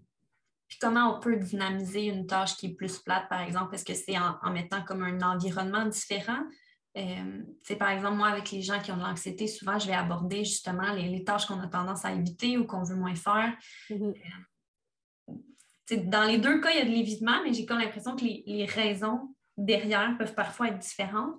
[0.68, 3.74] Puis comment on peut dynamiser une tâche qui est plus plate, par exemple?
[3.74, 6.44] Est-ce que c'est en, mettant comme un environnement différent?
[7.64, 10.44] C'est par exemple, moi, avec les gens qui ont de l'anxiété, souvent, je vais aborder
[10.44, 13.56] justement les, tâches qu'on a tendance à éviter ou qu'on veut moins faire.
[13.90, 14.14] Mm-hmm.
[16.10, 18.44] dans les deux cas, il y a de l'évitement, mais j'ai comme l'impression que les,
[18.46, 21.36] les, raisons derrière peuvent parfois être différentes.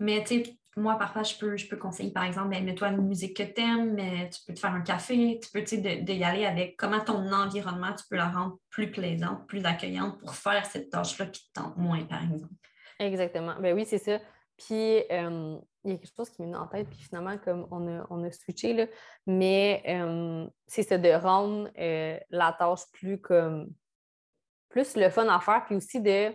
[0.00, 3.06] mais tu sais, moi, parfois, je peux, je peux conseiller, par exemple, ben, mets-toi une
[3.06, 6.12] musique que tu aimes, mais tu peux te faire un café, tu peux de, de,
[6.12, 10.34] y aller avec comment ton environnement, tu peux la rendre plus plaisante, plus accueillante pour
[10.34, 12.54] faire cette tâche-là qui te tente moins, par exemple.
[12.98, 13.54] Exactement.
[13.60, 14.18] Ben oui, c'est ça.
[14.56, 15.02] Puis,
[15.84, 18.06] il y a quelque chose qui m'est venu en tête, puis finalement, comme on a,
[18.08, 18.86] on a switché, là,
[19.26, 19.82] mais
[20.66, 23.70] c'est ça de rendre euh, la tâche plus comme
[24.70, 26.32] plus le fun à faire, puis aussi de,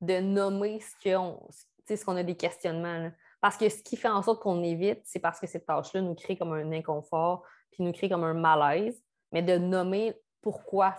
[0.00, 1.40] de nommer ce qu'on
[1.88, 3.12] ce qu'on a des questionnements.
[3.46, 6.16] Parce que ce qui fait en sorte qu'on évite, c'est parce que cette tâche-là nous
[6.16, 9.00] crée comme un inconfort, puis nous crée comme un malaise.
[9.30, 10.96] Mais de nommer pourquoi,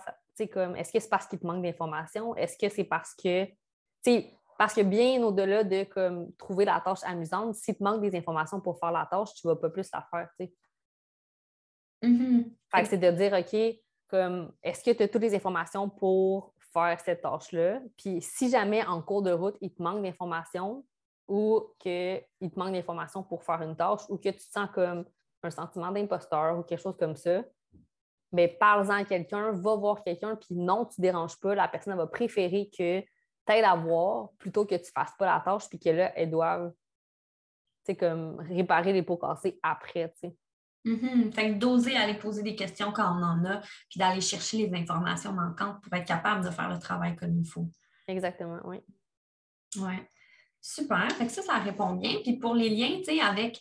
[0.50, 2.34] comme, est-ce que c'est parce qu'il te manque d'informations?
[2.36, 3.46] Est-ce que c'est parce que,
[4.56, 8.62] parce que bien au-delà de comme, trouver la tâche amusante, si te manque des informations
[8.62, 10.30] pour faire la tâche, tu ne vas pas plus la faire,
[12.02, 12.84] mm-hmm.
[12.86, 17.20] c'est de dire, OK, comme, est-ce que tu as toutes les informations pour faire cette
[17.20, 17.82] tâche-là?
[17.98, 20.86] Puis si jamais en cours de route, il te manque d'informations,
[21.28, 25.04] ou qu'il te manque d'informations pour faire une tâche ou que tu te sens comme
[25.42, 27.44] un sentiment d'imposteur ou quelque chose comme ça,
[28.32, 31.54] mais parle-en à quelqu'un, va voir quelqu'un, puis non, tu ne déranges pas.
[31.54, 35.26] La personne va préférer que tu aides à voir plutôt que tu ne fasses pas
[35.26, 36.72] la tâche, puis que là, elle doit
[37.94, 40.12] comme réparer les pots cassés après.
[40.20, 40.28] tu
[40.84, 41.32] mm-hmm.
[41.32, 44.78] Fait que d'oser aller poser des questions quand on en a, puis d'aller chercher les
[44.78, 47.68] informations manquantes pour être capable de faire le travail comme il faut.
[48.06, 48.78] Exactement, oui.
[49.76, 49.94] Oui.
[50.60, 51.10] Super.
[51.12, 52.18] Fait ça, ça répond bien.
[52.22, 53.60] Puis pour les liens, avec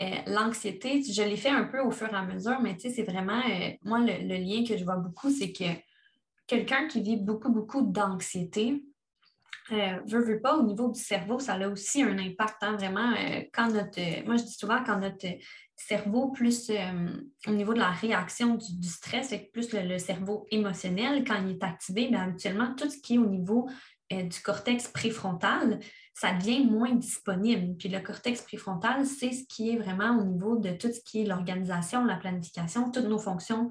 [0.00, 3.40] euh, l'anxiété, je l'ai fait un peu au fur et à mesure, mais c'est vraiment,
[3.50, 5.64] euh, moi, le, lien que je vois beaucoup, c'est que
[6.46, 8.84] quelqu'un qui vit beaucoup, beaucoup d'anxiété,
[9.72, 13.12] euh, veut, veut pas, au niveau du cerveau, ça a aussi un impact, hein, vraiment,
[13.52, 15.26] quand notre, moi je dis souvent, quand notre
[15.74, 16.70] cerveau, plus
[17.46, 21.64] au niveau de la réaction du, stress, c'est plus le, cerveau émotionnel, quand il est
[21.64, 23.68] activé, bien, habituellement, tout ce qui est au niveau
[24.10, 25.80] du cortex préfrontal,
[26.20, 27.76] ça devient moins disponible.
[27.76, 31.22] Puis le cortex préfrontal, c'est ce qui est vraiment au niveau de tout ce qui
[31.22, 33.70] est l'organisation, la planification, toutes nos fonctions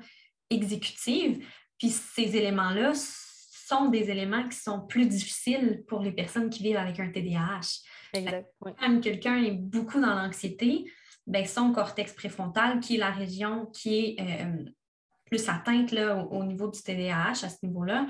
[0.50, 1.46] exécutives.
[1.78, 6.78] Puis ces éléments-là sont des éléments qui sont plus difficiles pour les personnes qui vivent
[6.78, 7.82] avec un TDAH.
[8.14, 8.50] Exact.
[8.62, 10.90] Quand quelqu'un est beaucoup dans l'anxiété,
[11.26, 14.64] ben son cortex préfrontal, qui est la région qui est euh,
[15.26, 18.08] plus atteinte là, au, niveau du TDAH à ce niveau-là,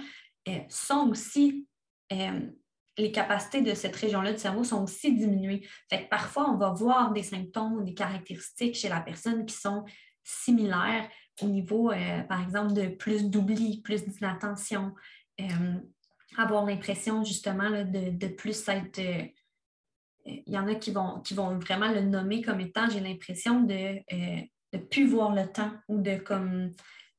[0.47, 1.67] euh, sont aussi
[2.13, 2.51] euh,
[2.97, 5.67] les capacités de cette région-là du cerveau sont aussi diminuées.
[5.89, 9.55] Fait que parfois, on va voir des symptômes ou des caractéristiques chez la personne qui
[9.55, 9.85] sont
[10.23, 11.07] similaires
[11.41, 14.93] au niveau, euh, par exemple, de plus d'oubli, plus d'inattention,
[15.39, 15.45] euh,
[16.37, 18.99] avoir l'impression justement de, plus être...
[18.99, 19.25] Euh,
[20.25, 23.61] il y en a qui vont, qui vont vraiment le nommer comme étant, j'ai l'impression
[23.61, 23.99] de
[24.73, 26.71] ne plus voir le temps ou de comme...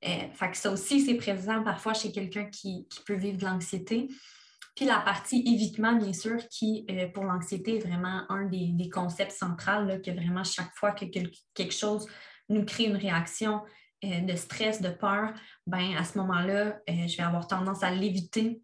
[0.03, 4.09] fait que ça aussi, c'est présent parfois chez quelqu'un qui, qui peut vivre de l'anxiété.
[4.79, 9.33] Puis la partie évitement, bien sûr, qui, euh, pour l'anxiété, est vraiment un des, concepts
[9.33, 12.07] centraux, que vraiment chaque fois que quelque chose
[12.49, 13.61] nous crée une réaction
[14.05, 15.35] euh, de stress, de peur,
[15.67, 18.63] ben à ce moment-là, euh, je vais avoir tendance à l'éviter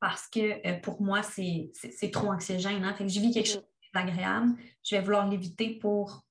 [0.00, 1.70] parce que pour moi, c'est
[2.10, 2.82] trop anxiogène.
[2.82, 2.94] Hein.
[2.94, 6.24] Fait que je vis quelque chose désagréable, je vais vouloir l'éviter pour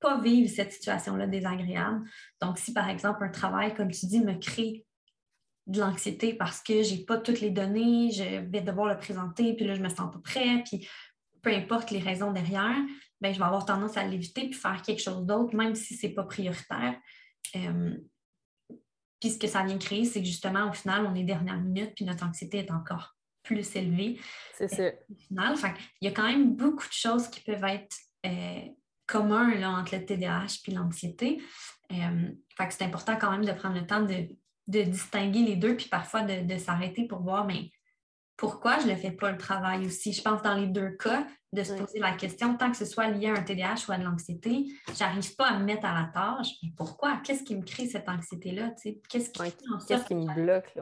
[0.00, 2.04] pas vivre cette situation-là désagréable.
[2.42, 4.83] Donc, si par exemple un travail, comme tu dis, me crée
[5.66, 9.54] de l'anxiété parce que je n'ai pas toutes les données, je vais devoir le présenter,
[9.54, 10.86] puis là, je me sens pas prêt, puis
[11.42, 12.76] peu importe les raisons derrière,
[13.20, 16.06] ben, je vais avoir tendance à l'éviter puis faire quelque chose d'autre, même si ce
[16.06, 16.98] n'est pas prioritaire.
[17.56, 17.96] Euh,
[19.20, 21.94] puis ce que ça vient créer, c'est que justement, au final, on est dernière minute,
[21.94, 24.18] puis notre anxiété est encore plus élevée.
[24.54, 24.88] C'est ça.
[25.10, 25.56] Au final,
[26.00, 27.96] il y a quand même beaucoup de choses qui peuvent être
[28.26, 28.68] euh,
[29.06, 31.42] communs là, entre le TDAH et l'anxiété.
[31.92, 32.30] Euh,
[32.70, 34.28] c'est important quand même de prendre le temps de
[34.66, 37.70] de distinguer les deux, puis parfois de, s'arrêter pour voir, mais
[38.36, 40.12] pourquoi je ne fais pas le travail aussi?
[40.12, 43.08] Je pense dans les deux cas, de se poser la question, tant que ce soit
[43.08, 45.94] lié à un TDAH ou à de l'anxiété, je n'arrive pas à me mettre à
[45.94, 46.48] la tâche.
[46.62, 47.18] Mais pourquoi?
[47.22, 48.72] Qu'est-ce qui me crée cette anxiété-là?
[49.08, 49.42] Qu'est-ce qui,
[49.86, 50.76] Qu'est-ce qui me bloque?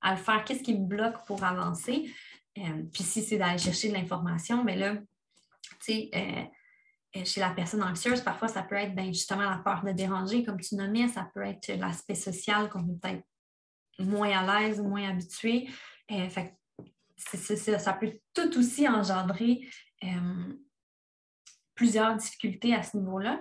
[0.00, 2.12] À le faire, qu'est-ce qui me bloque pour avancer?
[2.58, 6.42] Euh, puis si c'est d'aller chercher de l'information, mais là, tu sais, euh,
[7.24, 10.60] chez la personne anxieuse, parfois, ça peut être ben, justement la peur de déranger, comme
[10.60, 13.24] tu nommais, ça peut être l'aspect social qu'on est peut-être
[13.98, 15.68] moins à l'aise moins habitué.
[16.10, 16.28] Euh,
[17.18, 19.60] ça peut tout aussi engendrer
[20.04, 20.54] euh,
[21.74, 23.40] plusieurs difficultés à ce niveau-là.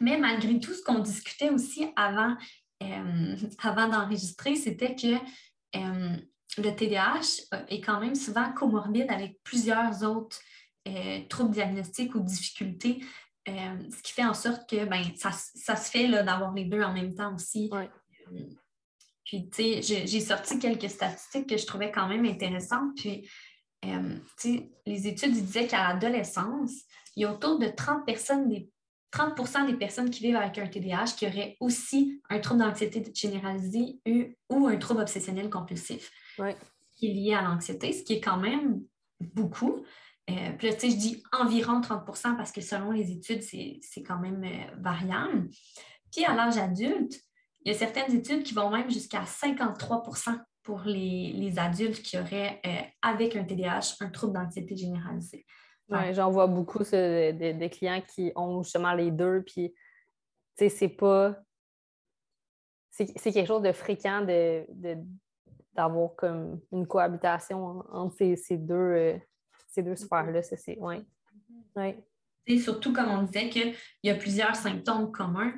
[0.00, 2.36] Mais malgré tout, ce qu'on discutait aussi avant,
[3.62, 5.18] avant d'enregistrer, c'était que
[5.74, 10.38] le TDAH est quand même souvent comorbide avec plusieurs autres
[10.96, 13.02] euh, troubles diagnostiques ou difficultés,
[13.48, 13.52] euh,
[13.90, 17.14] ce qui fait en sorte que ben, ça, se fait d'avoir les deux en même
[17.14, 17.70] temps aussi.
[19.24, 22.96] puis, tu sais, j'ai sorti quelques statistiques que je trouvais quand même intéressantes.
[22.96, 23.28] Puis,
[24.86, 26.72] les études disaient qu'à l'adolescence,
[27.16, 28.70] il y a autour de 30 personnes des
[29.10, 33.98] 30 des personnes qui vivent avec un TDAH qui auraient aussi un trouble d'anxiété généralisée
[34.48, 36.12] ou un trouble obsessionnel compulsif
[36.96, 38.82] qui est lié à l'anxiété, ce qui est quand même
[39.20, 39.84] beaucoup.
[40.30, 44.02] Euh, puis là, tu sais, je dis environ 30% parce que selon les études, c'est
[44.02, 45.48] quand même euh, variable.
[46.12, 47.14] Puis à l'âge adulte,
[47.64, 52.60] il y a certaines études qui vont même jusqu'à 53% pour les, adultes qui auraient,
[52.64, 55.44] euh, avec un TDAH, un trouble d'anxiété généralisée.
[55.88, 59.76] Oui, j'en vois beaucoup des, clients qui ont justement les deux, puis tu
[60.56, 61.36] sais, c'est pas.
[62.92, 64.26] C'est quelque chose de fréquent
[65.72, 69.18] d'avoir comme une cohabitation entre ces, deux, euh,
[69.70, 70.42] ces deux sphères-là.
[70.42, 71.02] C'est, ouais.
[71.76, 72.58] ouais.
[72.58, 75.54] surtout, comme on disait, qu'il y a plusieurs symptômes communs.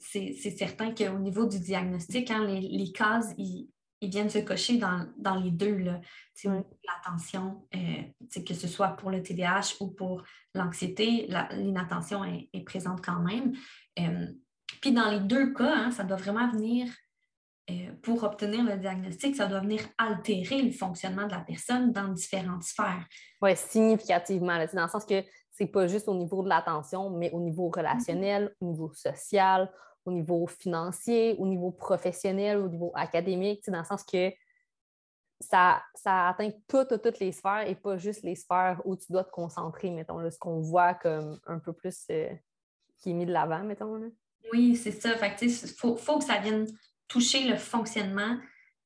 [0.00, 3.68] c'est, certain qu'au niveau du diagnostic, hein, les, les cases, ils,
[4.02, 6.00] ils viennent se cocher dans, les deux, là.
[6.44, 10.24] L'attention, euh, que ce soit pour le TDAH ou pour
[10.54, 13.52] l'anxiété, l'inattention est, présente quand même.
[14.00, 14.26] Euh,
[14.80, 16.92] puis dans les deux cas, hein, ça doit vraiment venir,
[18.02, 22.62] pour obtenir le diagnostic, ça doit venir altérer le fonctionnement de la personne dans différentes
[22.62, 23.06] sphères.
[23.40, 27.40] Oui, significativement, dans le sens que c'est pas juste au niveau de l'attention, mais au
[27.40, 29.70] niveau relationnel, au niveau social,
[30.04, 34.32] au niveau financier, au niveau professionnel, au niveau académique, dans le sens que
[35.40, 39.24] ça, ça atteint toutes, toutes les sphères et pas juste les sphères où tu dois
[39.24, 42.32] te concentrer, mettons, ce qu'on voit comme un peu plus euh,
[42.98, 44.00] qui est mis de l'avant, mettons.
[44.52, 45.10] Oui, c'est ça.
[45.40, 46.66] il faut, que ça vienne
[47.12, 48.38] toucher le fonctionnement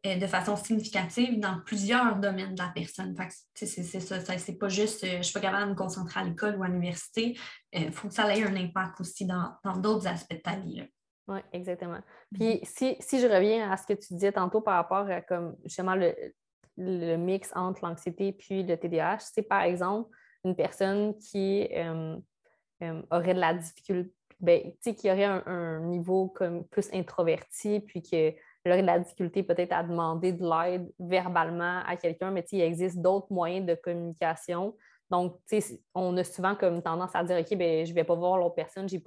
[0.05, 3.15] euh, de façon significative dans plusieurs domaines de la personne.
[3.55, 6.57] c'est ça, c'est pas juste euh, je suis pas capable de me concentrer à l'école
[6.57, 7.39] ou à l'université.
[7.73, 10.83] Il faut que ça ait un impact aussi dans d'autres aspects de ta vie.
[11.29, 12.01] Oui, exactement.
[12.33, 15.97] Puis si, je reviens à ce que tu disais tantôt par rapport à comme justement
[15.97, 20.11] le, mix entre l'anxiété puis le TDAH, c'est par exemple
[20.45, 22.17] une personne qui euh,
[22.83, 28.35] euh, aurait de la difficulté, ben, qui aurait un, niveau comme plus introverti, puis qui
[28.67, 32.99] aurait de la difficulté peut-être à demander de l'aide verbalement à quelqu'un, mais il existe
[32.99, 34.77] d'autres moyens de communication.
[35.11, 35.39] Donc,
[35.95, 38.57] on a souvent comme tendance à dire, OK, ben, je ne vais pas voir l'autre
[38.57, 39.01] personne, je ne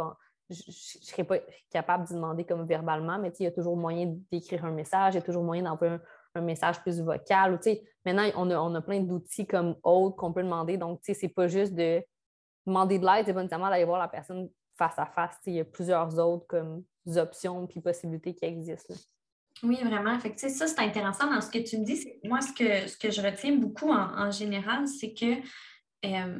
[0.71, 1.37] serais pas
[1.69, 5.17] capable de demander comme verbalement, mais il y a toujours moyen d'écrire un message, il
[5.17, 5.97] y a toujours moyen d'envoyer
[6.35, 7.59] un, message plus vocal.
[8.05, 10.77] maintenant, on a, on a plein d'outils comme autres qu'on peut demander.
[10.77, 12.01] Donc, ce n'est pas juste de
[12.65, 15.37] demander de l'aide, c'est pas nécessairement d'aller voir la personne face à face.
[15.45, 16.83] Il y a plusieurs autres comme
[17.17, 18.95] options et possibilités qui existent.
[19.61, 20.17] Oui, vraiment.
[20.19, 22.07] Fait ça, c'est intéressant dans ce que tu me dis.
[22.23, 25.41] Moi, ce que, ce que je retiens beaucoup en, général, c'est que
[26.05, 26.39] euh,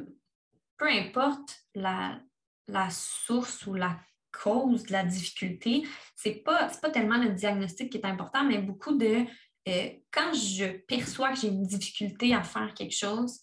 [0.78, 2.18] peu importe la,
[2.66, 3.98] la source ou la
[4.32, 8.58] cause de la difficulté, ce n'est pas, pas tellement le diagnostic qui est important, mais
[8.58, 9.26] beaucoup de
[9.68, 13.40] euh, quand je perçois que j'ai une difficulté à faire quelque chose,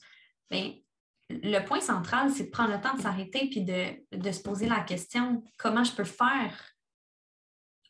[0.50, 0.74] bien,
[1.30, 4.82] le point central, c'est de prendre le temps de s'arrêter puis de, se poser la
[4.82, 6.54] question comment je peux faire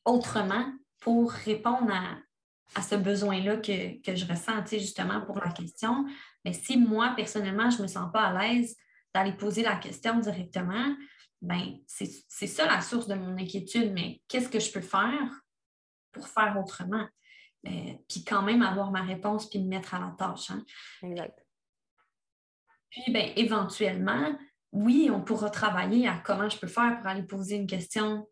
[0.06, 0.65] autrement
[1.00, 6.06] pour répondre à, ce besoin-là que, je ressens, justement, pour la question.
[6.43, 8.76] Mais si moi, personnellement, je ne me sens pas à l'aise
[9.13, 10.95] d'aller poser la question directement,
[11.41, 15.41] ben, c'est ça la source de mon inquiétude, mais qu'est-ce que je peux faire
[16.12, 17.08] pour faire autrement?
[17.67, 20.52] Euh, puis quand même avoir ma réponse puis me mettre à la tâche.
[20.52, 20.63] Hein.
[21.04, 21.47] Exact.
[23.04, 24.38] Puis, ben, éventuellement,
[24.72, 28.28] oui, on pourra travailler à comment je peux faire pour aller poser une question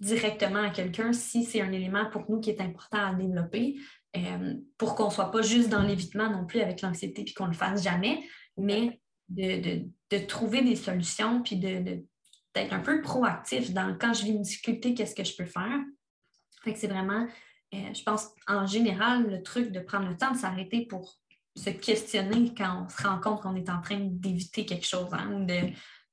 [0.00, 3.76] directement à quelqu'un si c'est un élément pour nous qui est important à développer,
[4.16, 7.44] euh, pour qu'on ne soit pas juste dans l'évitement non plus avec l'anxiété puis qu'on
[7.44, 8.22] ne le fasse jamais,
[8.56, 9.88] mais de,
[10.28, 12.04] trouver des solutions puis de,
[12.54, 15.80] d'être un peu proactif dans quand je vis une difficulté, qu'est-ce que je peux faire.
[16.64, 17.26] c'est vraiment,
[17.74, 21.18] euh, je pense, en général, le truc de prendre le temps de s'arrêter pour
[21.56, 25.30] se questionner quand on se rend compte qu'on est en train d'éviter quelque chose hein,
[25.32, 25.70] ou de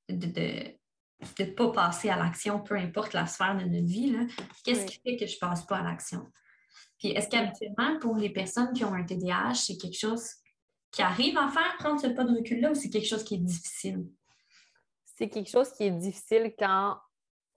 [0.08, 4.16] ne pas passer à l'action, peu importe la sphère de notre vie.
[4.64, 6.30] Qu'est-ce qui fait que je ne passe pas à l'action?
[6.98, 10.24] Puis est-ce qu'habituellement, pour les personnes qui ont un TDAH, c'est quelque chose
[10.92, 13.38] qui arrive à faire prendre ce pas de recul-là ou c'est quelque chose qui est
[13.38, 14.06] difficile?
[15.16, 16.98] C'est quelque chose qui est difficile quand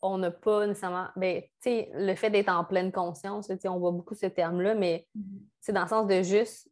[0.02, 1.08] on n'a pas nécessairement.
[1.16, 5.42] Ben, le fait d'être en pleine conscience, on voit beaucoup ce terme-là, mais mm-hmm.
[5.60, 6.70] c'est dans le sens de juste.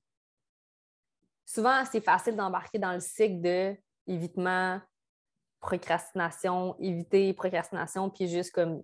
[1.46, 3.76] Souvent, c'est facile d'embarquer dans le cycle de
[4.08, 4.82] évitement,
[5.60, 8.84] procrastination, éviter procrastination, puis juste comme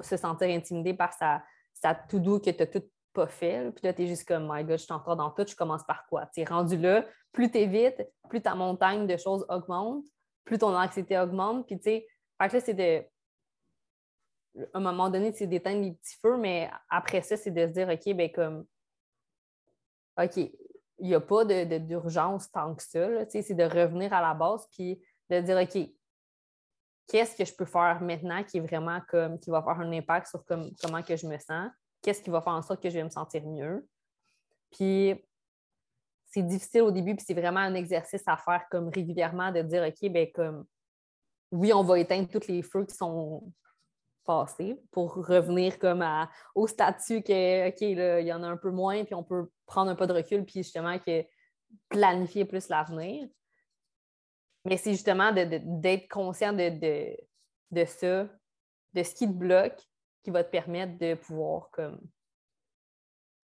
[0.00, 1.42] se sentir intimidé par sa,
[1.72, 2.82] sa to-do que tu as tout
[3.12, 3.70] pas fait.
[3.72, 5.84] Puis là, tu es juste comme, my God, je suis encore dans tout, je commence
[5.84, 6.26] par quoi?
[6.26, 10.04] Tu es rendu là, plus tu vite, plus ta montagne de choses augmente,
[10.44, 11.66] plus ton anxiété augmente.
[11.66, 12.06] Puis tu sais,
[12.40, 13.04] fait là, c'est de.
[14.74, 17.72] À un moment donné, c'est d'éteindre les petits feux, mais après ça, c'est de se
[17.72, 18.66] dire, OK, ben comme.
[20.20, 20.50] OK,
[20.98, 23.08] il n'y a pas d'urgence tant que ça.
[23.28, 25.90] C'est de revenir à la base puis de dire, OK,
[27.06, 30.28] qu'est-ce que je peux faire maintenant qui est vraiment comme qui va avoir un impact
[30.28, 31.70] sur comment que je me sens?
[32.02, 33.86] Qu'est-ce qui va faire en sorte que je vais me sentir mieux?
[34.70, 35.24] Puis
[36.26, 39.82] c'est difficile au début, puis c'est vraiment un exercice à faire comme régulièrement de dire
[39.82, 40.66] OK, ben comme
[41.50, 43.50] oui, on va éteindre tous les feux qui sont
[44.90, 46.04] pour revenir comme
[46.54, 49.50] au statut que OK, là, il y en a un peu moins, puis on peut
[49.66, 51.24] prendre un peu de recul, puis justement que
[51.88, 53.28] planifier plus l'avenir.
[54.64, 57.16] Mais c'est justement d'être conscient de,
[57.70, 58.28] de, ça,
[58.94, 59.80] de ce qui te bloque,
[60.22, 62.00] qui va te permettre de pouvoir comme.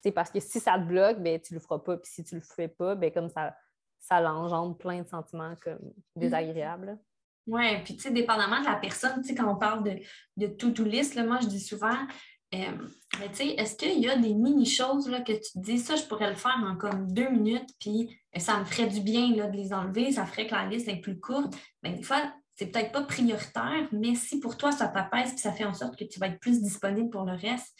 [0.02, 1.96] C'est parce que si ça te bloque, ben, tu ne le feras pas.
[1.96, 3.56] Puis si tu ne le fais pas, ben, comme ça,
[4.00, 6.98] ça l'engendre plein de sentiments comme désagréables.
[7.46, 10.00] Oui, puis tu sais, dépendamment de la personne, tu sais, quand on parle de,
[10.36, 11.96] de to-do list, moi, je dis souvent,
[12.54, 12.72] euh,
[13.10, 16.30] tu sais, est-ce qu'il y a des mini-choses que tu te dis, ça, je pourrais
[16.30, 19.72] le faire en comme deux minutes, puis ça me ferait du bien là, de les
[19.72, 21.54] enlever, ça ferait que la liste est plus courte?
[21.82, 25.52] Bien, des fois, c'est peut-être pas prioritaire, mais si pour toi, ça t'apaise puis ça
[25.52, 27.74] fait en sorte que tu vas être plus disponible pour le reste,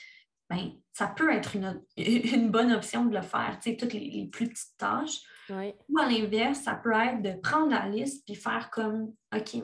[0.50, 4.28] bien, ça peut être une, une bonne option de le faire, tu sais, toutes les,
[4.32, 5.20] plus petites tâches.
[5.50, 9.62] Ou à l'inverse, ça peut être de prendre la liste puis faire comme, OK,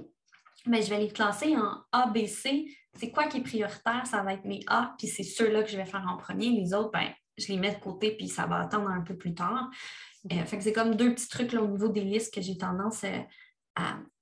[0.67, 2.67] mais je vais les classer en A, B, C.
[2.95, 4.07] C'est quoi qui est prioritaire?
[4.07, 6.51] Ça va être mes A, puis c'est ceux-là que je vais faire en premier.
[6.51, 7.09] Les autres, ben,
[7.39, 9.71] je les mets de côté, puis ça va attendre un peu plus tard.
[10.31, 13.05] Euh, fait que c'est comme deux petits trucs au niveau des listes que j'ai tendance
[13.05, 13.21] euh,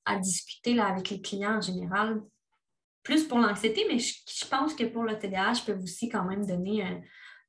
[0.05, 2.23] à, discuter là, avec les clients en général.
[3.03, 6.47] Plus pour l'anxiété, mais je, pense que pour le TDAH, je peux aussi quand même
[6.47, 7.01] donner un,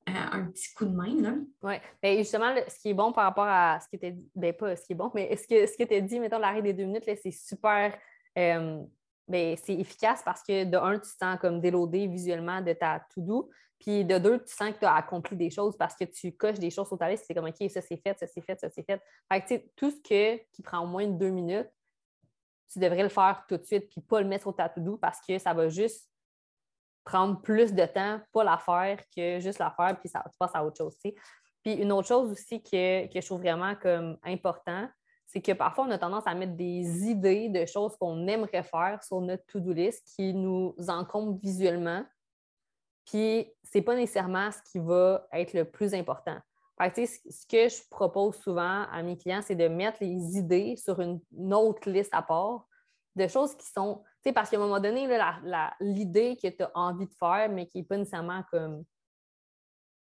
[0.05, 1.43] petit coup de main.
[1.61, 1.75] Oui.
[2.01, 4.75] Bien, justement, ce qui est bon par rapport à ce qui était dit, bien pas
[4.75, 6.85] ce qui est bon, mais ce que, ce tu as dit, mettons, l'arrêt des deux
[6.85, 7.97] minutes, c'est super
[8.37, 8.83] euh,
[9.27, 13.05] ben, c'est efficace parce que de un, tu te sens comme déloadé visuellement de ta
[13.13, 13.49] to-do.
[13.79, 16.59] Puis de deux, tu sens que tu as accompli des choses parce que tu coches
[16.59, 17.25] des choses sur ta liste.
[17.27, 19.01] C'est comme OK, ça c'est fait, ça c'est fait, ça c'est fait.
[19.31, 21.69] Fait que tout ce que, qui prend moins de deux minutes,
[22.71, 25.19] tu devrais le faire tout de suite, puis pas le mettre sur ta to-do parce
[25.25, 26.09] que ça va juste
[27.09, 30.53] prendre plus de temps, pas la faire, que juste la faire, puis ça, tu passes
[30.53, 30.95] à autre chose.
[31.63, 34.87] Puis une autre chose aussi que, que je trouve vraiment comme important,
[35.25, 39.03] c'est que parfois, on a tendance à mettre des idées de choses qu'on aimerait faire
[39.03, 42.03] sur notre to-do list qui nous encombrent visuellement.
[43.05, 46.37] Puis, ce n'est pas nécessairement ce qui va être le plus important.
[46.79, 51.19] ce que je propose souvent à mes clients, c'est de mettre les idées sur une,
[51.53, 52.67] autre liste à part
[53.15, 54.03] de choses qui sont.
[54.33, 55.07] Parce qu'à un moment donné,
[55.79, 58.83] l'idée que tu as envie de faire, mais qui n'est pas nécessairement comme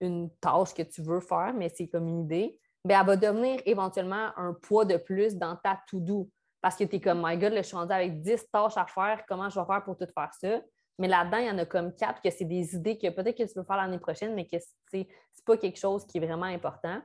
[0.01, 3.61] une tâche que tu veux faire, mais c'est comme une idée, ben, elle va devenir
[3.66, 6.30] éventuellement un poids de plus dans ta to-do.
[6.61, 9.24] Parce que tu es comme, my God, je suis rendue avec 10 tâches à faire,
[9.28, 10.61] comment je vais faire pour tout faire ça?
[10.99, 13.44] Mais là-dedans, il y en a comme quatre que c'est des idées que peut-être que
[13.44, 14.57] tu peux faire l'année prochaine, mais que
[14.90, 15.07] c'est
[15.46, 17.01] pas quelque chose qui est vraiment important.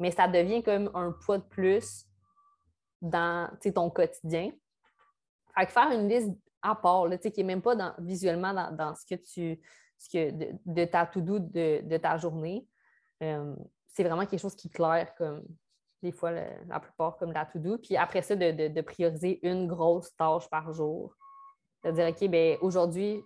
[0.00, 2.04] Mais ça devient comme un poids de plus
[3.00, 4.50] dans ton quotidien.
[5.64, 6.30] Que faire une liste
[6.62, 9.60] à part, qui n'est même pas visuellement dans, ce que tu
[9.98, 10.30] ce que
[10.64, 12.68] de, ta to-do de, ta journée,
[13.22, 13.54] euh,
[13.88, 15.42] c'est vraiment quelque chose qui est clair, comme
[16.02, 17.78] des fois, la plupart, comme la to-do.
[17.78, 21.14] Puis après ça, de, prioriser une grosse tâche par jour.
[21.84, 23.20] De dire, OK, bien, aujourd'hui,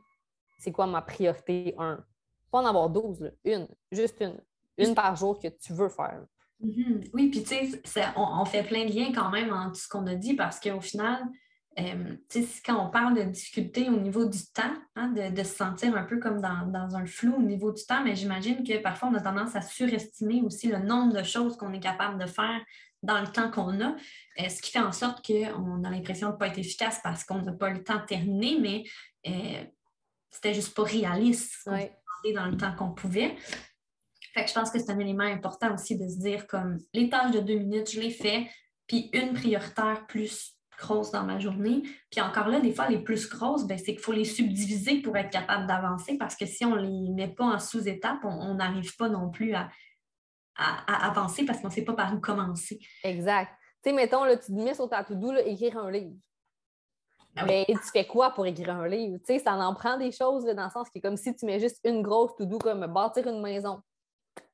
[0.58, 2.02] c'est quoi ma priorité 1?
[2.50, 4.40] Pas en avoir 12, une, juste une.
[4.78, 6.24] Une par jour que tu veux faire.
[6.62, 7.10] Mm-hmm.
[7.12, 10.06] Oui, puis tu sais, on, on, fait plein de liens quand même entre ce qu'on
[10.06, 11.22] a dit parce qu'au final,
[11.78, 12.16] euh,
[12.64, 16.18] quand on parle de difficulté au niveau du temps, hein, de, se sentir un peu
[16.18, 19.56] comme dans, un flou au niveau du temps, mais j'imagine que parfois on a tendance
[19.56, 22.60] à surestimer aussi le nombre de choses qu'on est capable de faire
[23.02, 23.96] dans le temps qu'on a,
[24.40, 27.24] euh, ce qui fait en sorte qu'on a l'impression de ne pas être efficace parce
[27.24, 28.84] qu'on n'a pas le temps terminé, mais
[29.26, 29.64] euh,
[30.30, 31.68] c'était juste pas réaliste
[32.34, 33.34] dans le temps qu'on pouvait.
[34.34, 37.08] Fait que je pense que c'est un élément important aussi de se dire comme les
[37.08, 38.48] tâches de deux minutes, je les fais,
[38.86, 41.82] puis une prioritaire plus grosses dans ma journée.
[42.10, 45.16] Puis encore là, des fois, les plus grosses, ben, c'est qu'il faut les subdiviser pour
[45.16, 48.94] être capable d'avancer parce que si on ne les met pas en sous-étapes, on n'arrive
[48.96, 49.70] pas non plus à,
[50.56, 52.78] avancer parce qu'on ne sait pas par où commencer.
[53.04, 53.50] Exact.
[53.82, 56.14] Tu sais, mettons, là, tu te mets sur ta to-do, écrire un livre.
[57.34, 59.16] Ah Mais tu fais quoi pour écrire un livre?
[59.18, 61.46] Tu sais, ça en prend des choses dans le sens qui est comme si tu
[61.46, 63.80] mets juste une grosse to-do comme bâtir une maison.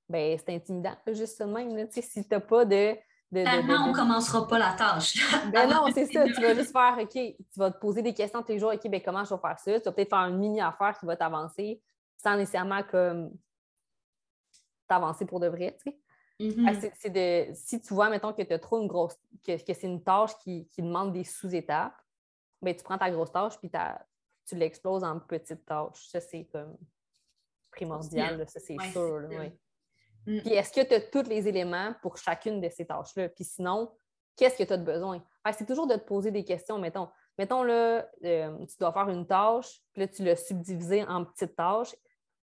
[0.08, 1.74] Ben, c'est intimidant, juste ça même.
[1.88, 2.96] Tu sais, si tu n'as pas de
[3.32, 5.16] on ne commencera pas la tâche.
[5.52, 6.24] ben non, c'est ça.
[6.24, 8.88] Tu vas juste faire, OK, tu vas te poser des questions tous les jours, OK,
[8.88, 9.80] ben comment je vais faire ça?
[9.80, 11.82] Tu vas peut-être faire une mini-affaire qui va t'avancer
[12.16, 13.30] sans nécessairement comme
[14.88, 15.76] t'avancer pour de vrai.
[16.40, 16.92] Mm-hmm.
[16.96, 20.02] c'est de, si tu vois, mettons, que tu as trop une grosse, que, c'est une
[20.02, 22.00] tâche qui, demande des sous-étapes,
[22.62, 23.70] ben, tu prends ta grosse tâche puis
[24.46, 26.08] tu l'exploses en petites tâches.
[26.08, 26.76] Ça, c'est comme
[27.70, 29.28] primordial, ça, c'est sûr.
[30.28, 30.40] Mm.
[30.40, 33.30] Puis est-ce que tu as tous les éléments pour chacune de ces tâches-là?
[33.30, 33.90] Puis sinon,
[34.36, 35.22] qu'est-ce que tu as de besoin?
[35.56, 37.08] c'est toujours de te poser des questions, mettons.
[37.38, 41.56] Mettons, là, euh, tu dois faire une tâche, puis là, tu l'as subdivisée en petites
[41.56, 41.96] tâches.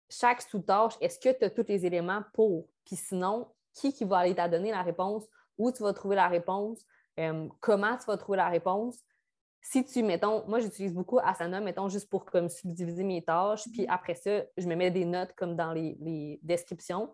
[0.09, 2.69] Chaque sous-tâche, est-ce que tu as tous les éléments pour?
[2.85, 5.25] Puis sinon, qui, qui va aller t'adonner la réponse?
[5.57, 6.85] Où tu vas trouver la réponse?
[7.19, 9.03] Euh, comment tu vas trouver la réponse?
[9.61, 13.63] Si tu, mettons, moi, j'utilise beaucoup Asana, mettons, juste pour comme subdiviser mes tâches.
[13.71, 17.13] Puis après ça, je me mets des notes comme dans les, descriptions.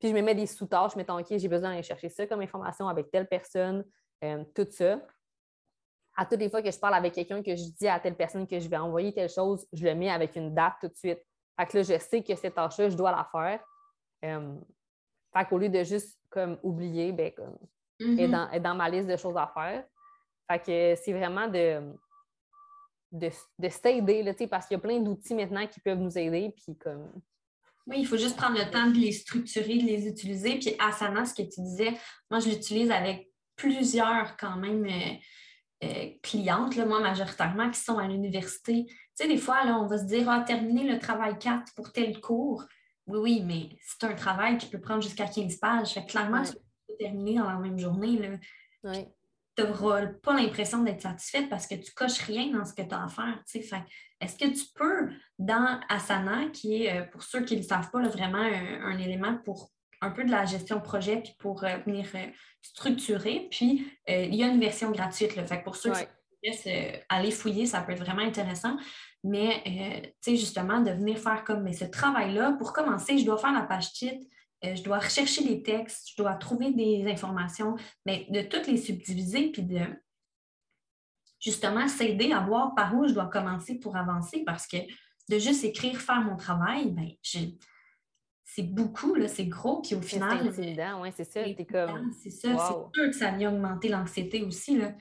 [0.00, 2.88] Puis je me mets des sous-tâches, mettons, OK, j'ai besoin d'aller chercher ça comme information
[2.88, 3.84] avec telle personne,
[4.24, 4.98] euh, tout ça
[6.20, 8.46] à toutes les fois que je parle avec quelqu'un, que je dis à telle personne
[8.46, 11.20] que je vais envoyer telle chose, je le mets avec une date tout de suite.
[11.58, 13.64] Fait que là, je sais que cette tâche-là, je dois la faire.
[14.26, 14.54] Euh,
[15.34, 17.56] fait qu'au lieu de juste comme oublier, ben, comme,
[18.00, 18.60] mm-hmm.
[18.60, 19.84] dans, ma liste de choses à faire.
[20.50, 21.80] Fait que c'est vraiment de,
[23.12, 26.54] de, de s'aider, parce qu'il y a plein d'outils maintenant qui peuvent nous aider.
[26.54, 27.10] Puis comme...
[27.90, 30.58] Oui, il faut juste prendre le temps de les structurer, de les utiliser.
[30.58, 31.92] Puis Asana, ce que tu disais,
[32.30, 34.86] moi, je l'utilise avec plusieurs quand même.
[34.86, 35.14] Euh,
[35.82, 38.84] euh, clientes, là, moi majoritairement, qui sont à l'université.
[38.86, 41.90] Tu sais, des fois, là, on va se dire, ah, terminer le travail 4 pour
[41.90, 42.66] tel cours.
[43.06, 45.94] Oui, oui, mais c'est un travail qui peut prendre jusqu'à 15 pages.
[45.94, 48.38] Fait clairement, tu peux terminer dans la même journée.
[48.84, 52.94] Tu n'auras pas l'impression d'être satisfaite parce que tu coches rien dans ce que tu
[52.94, 53.42] as à faire.
[54.20, 55.08] Est-ce que tu peux,
[55.40, 59.38] dans Asana, qui est, euh, pour ceux qui ne le savent pas, vraiment un, élément
[59.38, 59.72] pour
[60.02, 62.26] un peu de la gestion de projet puis pour euh, venir euh,
[62.60, 63.48] structurer.
[63.50, 65.36] Puis, euh, il y a une version gratuite.
[65.36, 66.06] Là, fait pour ceux qui
[66.44, 68.76] veulent aller fouiller, ça peut être vraiment intéressant.
[69.24, 73.36] Mais, tu sais, justement, de venir faire comme mais ce travail-là, pour commencer, je dois
[73.36, 74.26] faire la page titre,
[74.62, 77.76] je dois rechercher des textes, je dois trouver des informations,
[78.06, 79.80] mais de toutes les subdiviser puis de
[81.38, 84.78] justement s'aider à voir par où je dois commencer pour avancer parce que
[85.30, 87.08] de juste écrire, faire mon travail, ben,
[88.44, 90.40] c'est beaucoup, c'est gros, puis au final.
[90.42, 91.40] C'est intimidant, oui, c'est ça.
[91.64, 92.12] comme.
[92.20, 94.76] C'est ça, c'est sûr que ça vient augmenter l'anxiété aussi.
[94.76, 94.92] Là.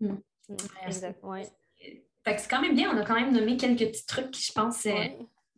[0.00, 0.08] Mm.
[0.08, 0.56] Mm,
[0.86, 1.42] exact, oui.
[2.26, 4.84] c'est quand même bien, on a quand même nommé quelques petits trucs qui, je pense,
[4.86, 4.92] euh,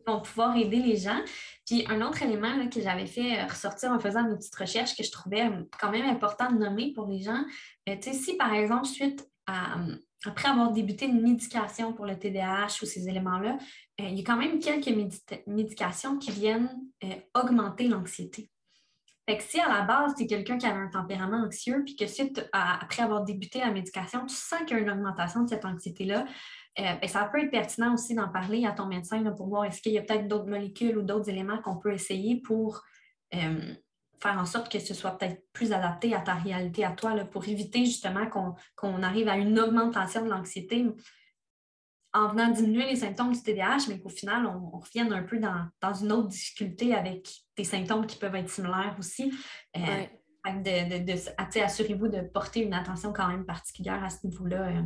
[0.05, 1.19] vont pouvoir aider les gens.
[1.65, 5.03] Puis un autre élément que j'avais fait euh, ressortir en faisant mes petites recherches que
[5.03, 7.43] je trouvais euh, quand même important de nommer pour les gens,
[7.87, 9.79] tu sais, si par exemple, suite à,
[10.27, 13.57] après avoir débuté une médication pour le TDAH ou ces éléments-là,
[14.01, 14.93] euh, il y a quand même quelques
[15.47, 16.69] médications qui viennent
[17.03, 18.49] euh, augmenter l'anxiété.
[19.39, 22.47] Si à la base, tu es quelqu'un qui avait un tempérament anxieux, puis que suite,
[22.53, 26.27] après avoir débuté la médication, tu sens qu'il y a une augmentation de cette anxiété-là,
[26.77, 29.81] euh, ben, ça peut être pertinent aussi d'en parler à ton médecin pour voir est-ce
[29.81, 32.83] qu'il y a peut-être d'autres molécules ou d'autres éléments qu'on peut essayer pour
[34.21, 37.25] faire en sorte que ce soit peut-être plus adapté à ta réalité, à toi, là,
[37.25, 38.27] pour éviter justement
[38.75, 40.85] qu'on arrive à une augmentation de l'anxiété
[42.13, 45.93] en venant diminuer les symptômes du TDAH, mais qu'au final, on, revienne un peu dans,
[45.93, 49.33] une autre difficulté avec des symptômes qui peuvent être similaires aussi.
[49.75, 50.05] Euh,
[50.45, 54.81] de, Assurez-vous de porter une attention quand même particulière à ce niveau-là, euh,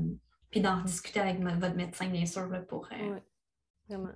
[0.49, 2.87] puis d'en discuter avec votre médecin, bien sûr, pour.
[2.91, 3.19] Euh, oui,
[3.87, 4.09] vraiment.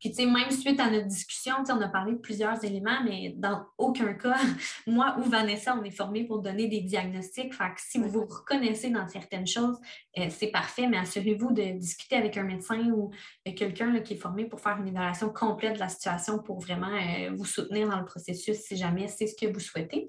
[0.00, 3.34] Puis, tu sais, même suite à notre discussion, on a parlé de plusieurs éléments, mais
[3.36, 4.38] dans aucun cas,
[4.86, 7.54] moi ou Vanessa, on est formés pour donner des diagnostics.
[7.54, 9.78] Fait que si vous vous reconnaissez dans certaines choses,
[10.18, 13.10] euh, c'est parfait, mais assurez-vous de discuter avec un médecin ou
[13.46, 16.88] euh, quelqu'un qui est formé pour faire une évaluation complète de la situation pour vraiment
[16.88, 20.08] euh, vous soutenir dans le processus si jamais c'est ce que vous souhaitez.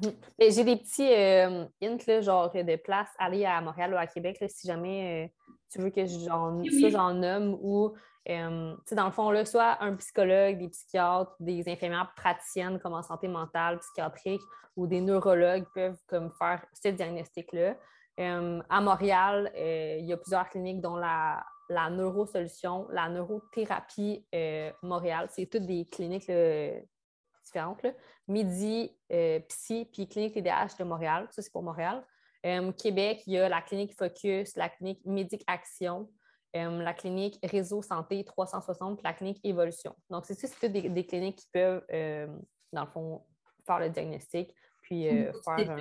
[0.38, 5.32] J'ai des petits hints, genre de place aller à Montréal ou à Québec, si jamais
[5.70, 7.94] tu veux que j'en nomme ou
[8.30, 13.02] euh, dans le fond, là, soit un psychologue, des psychiatres, des infirmières praticiennes comme en
[13.02, 14.40] santé mentale, psychiatrique
[14.76, 17.76] ou des neurologues peuvent comme, faire ce diagnostic-là.
[18.20, 24.24] Euh, à Montréal, euh, il y a plusieurs cliniques dont la, la neurosolution, la neurothérapie
[24.82, 25.28] Montréal.
[25.30, 26.30] C'est toutes des cliniques
[27.54, 27.86] différentes.
[28.28, 28.90] Midi,
[29.48, 31.28] Psy, puis Clinique TDH de Montréal.
[31.30, 32.04] Ça, c'est pour Montréal.
[32.76, 36.08] Québec, il y a la clinique Focus, la clinique Médic Action,
[36.56, 39.96] euh, la clinique Réseau Santé 360 la clinique Évolution.
[40.08, 42.28] Donc, c'est c'est des, cliniques qui peuvent, euh,
[42.72, 43.24] dans le fond,
[43.66, 45.78] faire le diagnostic, puis euh, faire un...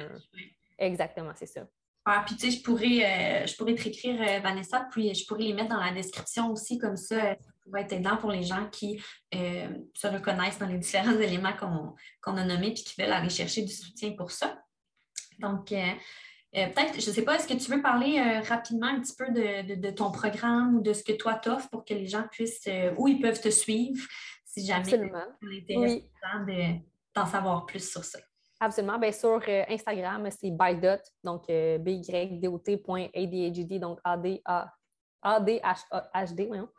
[0.80, 1.68] Exactement, c'est ça.
[2.06, 5.54] Ah, puis tu sais, je pourrais, je pourrais te écrire, Vanessa, puis je pourrais les
[5.54, 7.38] mettre dans la description aussi, comme ça,
[7.68, 9.02] va être aidant pour les gens qui
[9.32, 11.54] se reconnaissent dans les différents éléments
[12.22, 14.60] qu'on a nommés puis qui veulent aller chercher du soutien pour ça.
[15.40, 15.94] Donc, euh,
[16.52, 19.32] peut-être, je ne sais pas, est-ce que tu veux parler euh, rapidement un petit peu
[19.32, 22.94] de, ton programme ou de ce que toi t'offres pour que les gens puissent, euh,
[22.98, 24.06] où ils peuvent te suivre,
[24.46, 26.12] si jamais tu intéressé
[27.16, 28.20] d'en savoir plus sur ça?
[28.60, 29.00] Absolument.
[29.00, 34.00] Bien, sur euh, Instagram, c'est bydot, donc euh, bydot.adhd, donc
[35.24, 36.70] A-D-H-D, voyons.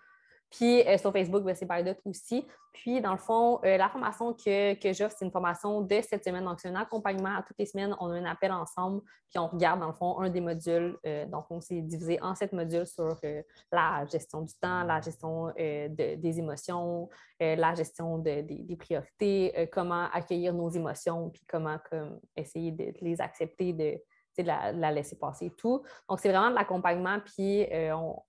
[0.54, 2.46] Puis euh, sur Facebook, ben, c'est Bydot aussi.
[2.72, 6.24] Puis, dans le fond, euh, la formation que, que j'offre, c'est une formation de cette
[6.24, 6.44] semaine.
[6.44, 7.94] Donc, c'est un accompagnement à toutes les semaines.
[8.00, 10.96] On a un appel ensemble, puis on regarde, dans le fond, un des modules.
[11.06, 13.16] Euh, donc, on s'est divisé en sept modules sur
[13.72, 17.08] la gestion du temps, la gestion des émotions,
[17.40, 23.72] la gestion des priorités, comment accueillir nos émotions, puis comment comme, essayer de les accepter,
[23.72, 25.82] de, la, la, laisser passer tout.
[26.08, 27.66] Donc, c'est vraiment de l'accompagnement, puis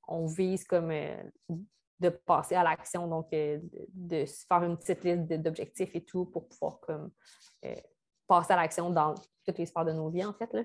[0.08, 0.92] on, vise comme
[2.00, 3.60] de passer à l'action, donc euh,
[3.94, 7.12] de, faire une petite liste d'objectifs et tout pour pouvoir comme,
[7.64, 7.76] euh,
[8.28, 9.16] passer à l'action dans
[9.46, 10.52] toutes les sphères de nos vies, en fait.
[10.54, 10.64] Là.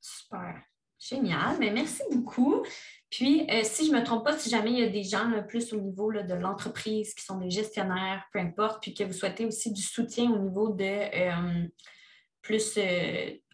[0.00, 0.62] Super.
[0.98, 1.56] Génial.
[1.58, 2.62] Mais merci beaucoup.
[3.08, 5.30] Puis, euh, si je ne me trompe pas, si jamais il y a des gens
[5.48, 9.46] plus au niveau de l'entreprise qui sont des gestionnaires, peu importe, puis que vous souhaitez
[9.46, 11.68] aussi du soutien au niveau de
[12.42, 12.78] plus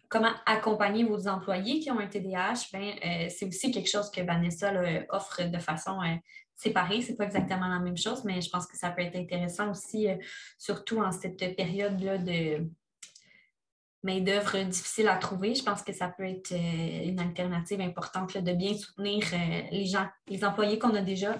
[0.09, 4.73] comment accompagner vos employés qui ont un TDAH, ben, c'est aussi quelque chose que Vanessa
[5.09, 5.99] offre de façon
[6.57, 7.01] séparés.
[7.01, 9.69] Ce n'est pas exactement la même chose, mais je pense que ça peut être intéressant
[9.69, 10.15] aussi, euh,
[10.57, 12.67] surtout en cette période-là de
[14.03, 15.53] main-d'œuvre difficile à trouver.
[15.53, 19.85] Je pense que ça peut être euh, une alternative importante de bien soutenir euh, les
[19.85, 21.37] gens, les employés qu'on a déjà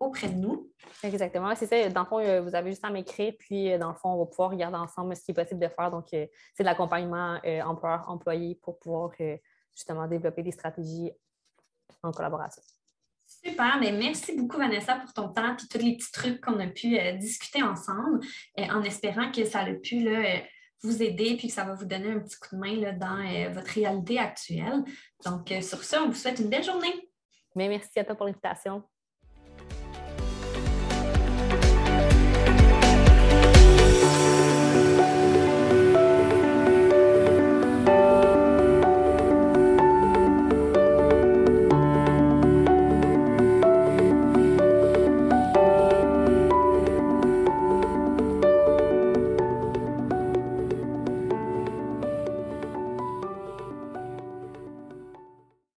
[0.00, 0.70] auprès de nous.
[1.02, 1.54] Exactement.
[1.54, 1.88] C'est ça.
[1.90, 4.50] Dans le fond, vous avez juste à m'écrire, puis dans le fond, on va pouvoir
[4.50, 5.90] regarder ensemble ce qui est possible de faire.
[5.90, 9.12] Donc, c'est de l'accompagnement employeur-employé pour pouvoir
[9.74, 11.12] justement développer des stratégies
[12.02, 12.62] en collaboration.
[13.48, 16.66] Super, mais merci beaucoup Vanessa pour ton temps et tous les petits trucs qu'on a
[16.66, 18.20] pu euh, discuter ensemble,
[18.58, 20.36] euh, en espérant que ça a pu euh,
[20.82, 23.70] vous aider puis que ça va vous donner un petit coup de main dans votre
[23.70, 24.84] réalité actuelle.
[25.24, 27.10] Donc, sur ce, on vous souhaite une belle journée.
[27.54, 28.84] Mais merci à toi pour l'invitation.